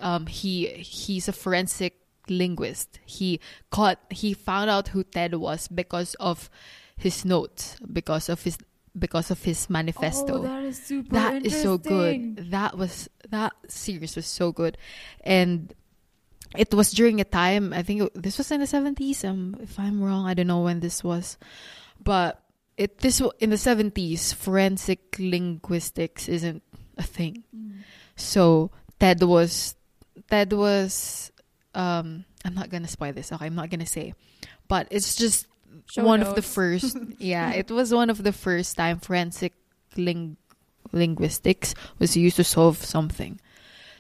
[0.01, 1.95] Um, he he's a forensic
[2.29, 2.99] linguist.
[3.07, 3.41] He
[3.71, 6.51] caught he found out who Ted was because of
[6.97, 8.59] his notes, because of his
[8.99, 10.39] because of his manifesto.
[10.39, 12.51] Oh, that is super That is so good.
[12.51, 14.79] That was that series was so good,
[15.21, 15.75] and
[16.57, 17.73] it was during a time.
[17.73, 19.25] I think it, this was in the seventies.
[19.25, 21.39] Um, if I'm wrong, I don't know when this was,
[22.03, 22.41] but
[22.77, 24.33] it this in the seventies.
[24.33, 26.63] Forensic linguistics isn't
[26.97, 27.45] a thing.
[27.55, 27.85] Mm.
[28.17, 29.75] So Ted was
[30.31, 31.31] Ted was
[31.75, 34.15] um I'm not gonna spoil this, okay, I'm not gonna say.
[34.69, 35.47] But it's just
[35.89, 39.53] Show one of the first yeah, it was one of the first time forensic
[39.97, 40.37] ling-
[40.93, 43.41] linguistics was used to solve something.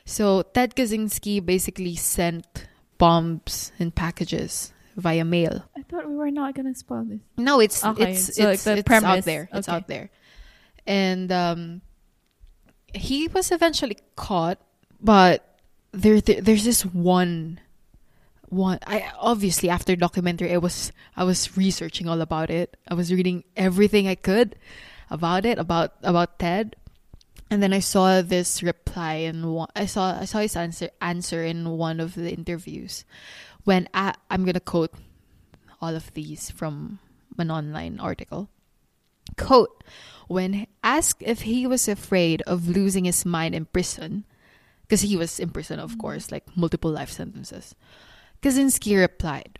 [0.05, 2.67] So Ted Kaczynski basically sent
[2.99, 5.62] bombs in packages via mail.
[5.77, 7.21] I thought we were not gonna spoil this.
[7.37, 9.25] No, it's Okay, it's so, like, it's, the it's out premise.
[9.25, 9.49] there.
[9.53, 10.11] It's out there.
[10.87, 11.83] And um
[12.95, 14.59] he was eventually caught,
[15.01, 15.45] but
[15.93, 17.61] there, there there's this one
[18.49, 22.76] one I obviously after documentary I was I was researching all about it.
[22.88, 24.57] I was reading everything I could
[25.11, 26.76] about it, about about Ted.
[27.49, 31.44] And then I saw this reply and one, I saw I saw his answer answer
[31.44, 33.05] in one of the interviews
[33.64, 34.94] when I, I'm gonna quote
[35.80, 36.99] all of these from
[37.38, 38.49] an online article.
[39.36, 39.84] Quote,
[40.28, 44.24] when asked if he was afraid of losing his mind in prison,
[44.82, 45.99] because he was in prison, of mm.
[45.99, 47.74] course, like multiple life sentences,
[48.47, 49.59] Kaczynski replied,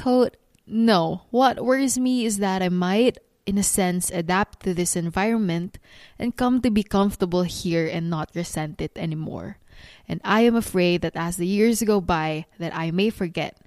[0.00, 4.94] quote, no, what worries me is that I might, in a sense, adapt to this
[4.94, 5.80] environment
[6.16, 9.58] and come to be comfortable here and not resent it anymore.
[10.06, 13.58] And I am afraid that as the years go by, that I may forget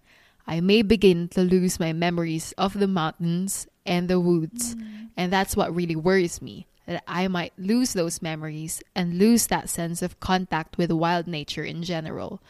[0.48, 4.76] I may begin to lose my memories of the mountains and the woods.
[4.76, 5.10] Mm.
[5.18, 9.70] And that's what really worries me that I might lose those memories and lose that
[9.70, 12.42] sense of contact with wild nature in general.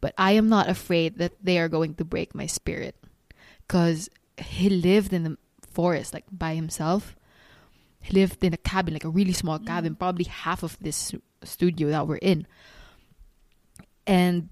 [0.00, 2.96] But I am not afraid that they are going to break my spirit.
[3.66, 5.38] Because he lived in the
[5.72, 7.14] forest, like by himself.
[8.00, 9.66] He lived in a cabin, like a really small mm.
[9.66, 12.46] cabin, probably half of this studio that we're in.
[14.06, 14.48] And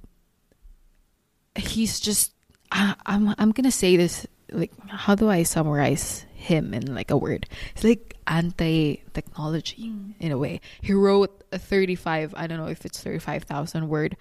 [1.57, 2.33] he's just
[2.71, 7.17] I, I'm I'm gonna say this like how do I summarize him in like a
[7.17, 7.49] word?
[7.75, 10.15] It's like anti technology mm.
[10.21, 10.61] in a way.
[10.81, 14.17] He wrote a 35 I don't know if it's 35,000 word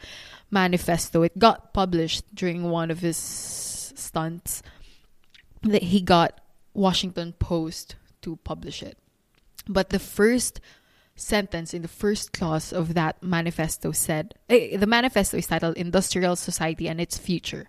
[0.52, 1.24] manifesto.
[1.24, 4.62] It got published during one of his stunts
[5.64, 6.40] that he got
[6.74, 8.98] Washington Post to publish it.
[9.68, 10.62] But the first
[11.16, 16.36] sentence in the first clause of that manifesto said eh, the manifesto is titled Industrial
[16.36, 17.68] Society and Its Future.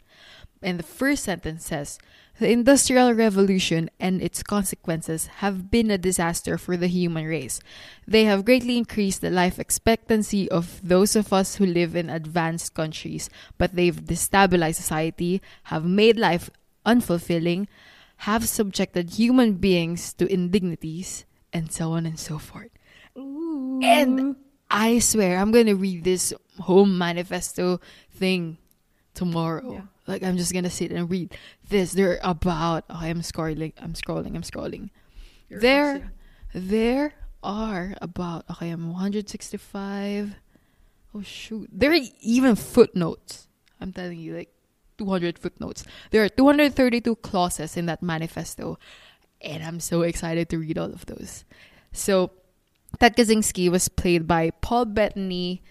[0.63, 1.99] And the first sentence says
[2.39, 7.61] the Industrial Revolution and its consequences have been a disaster for the human race.
[8.07, 12.75] They have greatly increased the life expectancy of those of us who live in advanced
[12.75, 13.29] countries,
[13.59, 16.49] but they've destabilized society, have made life
[16.87, 17.67] unfulfilling,
[18.19, 22.71] have subjected human beings to indignities, and so on and so forth.
[23.17, 24.37] And
[24.71, 27.81] I swear, I'm gonna read this whole manifesto
[28.11, 28.59] thing
[29.19, 29.73] tomorrow.
[29.73, 29.83] Yeah.
[30.07, 31.35] Like I'm just gonna sit and read
[31.69, 31.93] this.
[31.93, 32.85] They're about.
[32.89, 33.75] Oh, I'm scrolling.
[33.83, 34.39] I'm scrolling.
[34.39, 34.91] I'm scrolling.
[35.51, 36.13] Your there, thoughts,
[36.55, 38.47] there are about.
[38.49, 40.37] Okay, I'm 165.
[41.15, 41.69] Oh shoot!
[41.73, 43.49] There are even footnotes.
[43.81, 44.55] I'm telling you, like
[44.99, 45.85] 200 footnotes.
[46.11, 48.79] There are 232 clauses in that manifesto,
[49.43, 51.45] and I'm so excited to read all of those.
[51.91, 52.31] So,
[53.01, 55.63] Ted Kaczynski was played by Paul Bettany,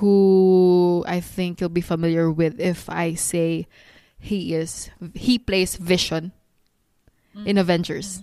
[0.00, 3.66] who I think you'll be familiar with if I say
[4.18, 6.32] he is he plays Vision
[7.34, 7.60] in mm.
[7.60, 8.20] Avengers.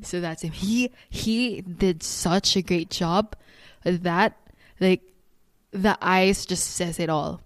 [0.00, 0.06] Mm.
[0.06, 0.52] So that's him.
[0.52, 3.36] He he did such a great job
[3.84, 4.36] with that.
[4.80, 5.02] Like
[5.70, 7.40] the eyes just says it all.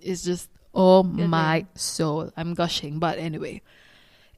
[0.00, 2.30] It's just oh Good my soul.
[2.36, 3.62] I'm gushing, but anyway.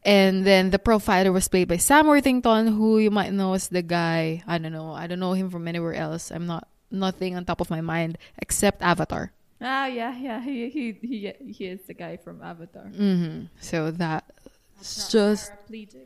[0.07, 3.83] And then the profiler was played by Sam Worthington, who you might know as the
[3.83, 4.41] guy.
[4.47, 4.93] I don't know.
[4.93, 6.31] I don't know him from anywhere else.
[6.31, 9.33] I'm not nothing on top of my mind except Avatar.
[9.61, 10.41] Ah, yeah, yeah.
[10.41, 12.85] He he he he is the guy from Avatar.
[12.85, 15.53] hmm So that's just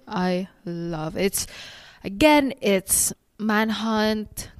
[0.06, 1.46] I love it's
[2.04, 4.50] again it's Manhunt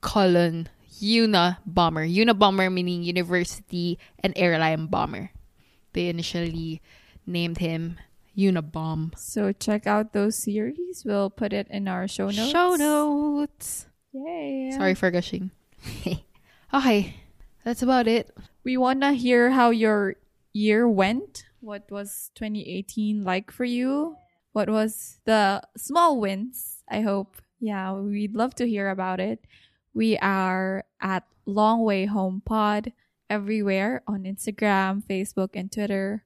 [0.00, 0.68] colon
[1.02, 2.04] Una bomber.
[2.04, 5.30] Una bomber meaning university and airline bomber.
[5.92, 6.82] They initially
[7.26, 7.98] named him
[8.36, 9.16] Unabomb.
[9.16, 11.04] So check out those series.
[11.04, 12.50] We'll put it in our show notes.
[12.50, 13.86] Show notes.
[14.12, 14.72] Yay!
[14.76, 15.50] Sorry for gushing.
[16.74, 17.14] okay,
[17.64, 18.30] that's about it.
[18.62, 20.16] We wanna hear how your
[20.52, 21.44] year went.
[21.60, 24.16] What was 2018 like for you?
[24.52, 26.82] What was the small wins?
[26.88, 27.36] I hope.
[27.58, 29.40] Yeah, we'd love to hear about it.
[29.94, 32.92] We are at Long Way Home Pod
[33.30, 36.24] everywhere on Instagram, Facebook, and Twitter.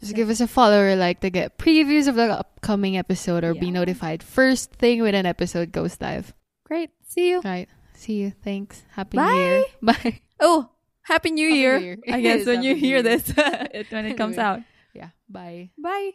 [0.00, 3.52] Just give us a follow or like to get previews of the upcoming episode or
[3.52, 6.32] be notified first thing when an episode goes live.
[6.64, 6.90] Great.
[7.06, 7.42] See you.
[7.42, 7.68] Right.
[7.92, 8.32] See you.
[8.42, 8.82] Thanks.
[8.92, 9.32] Happy Bye.
[9.32, 9.64] New Year.
[9.82, 10.20] Bye.
[10.40, 10.70] Oh,
[11.02, 11.78] Happy New Happy Year.
[11.78, 11.98] New Year.
[12.10, 14.60] I guess when Happy you hear this, it, when it comes out.
[14.94, 15.10] Yeah.
[15.28, 15.70] Bye.
[15.78, 16.12] Bye.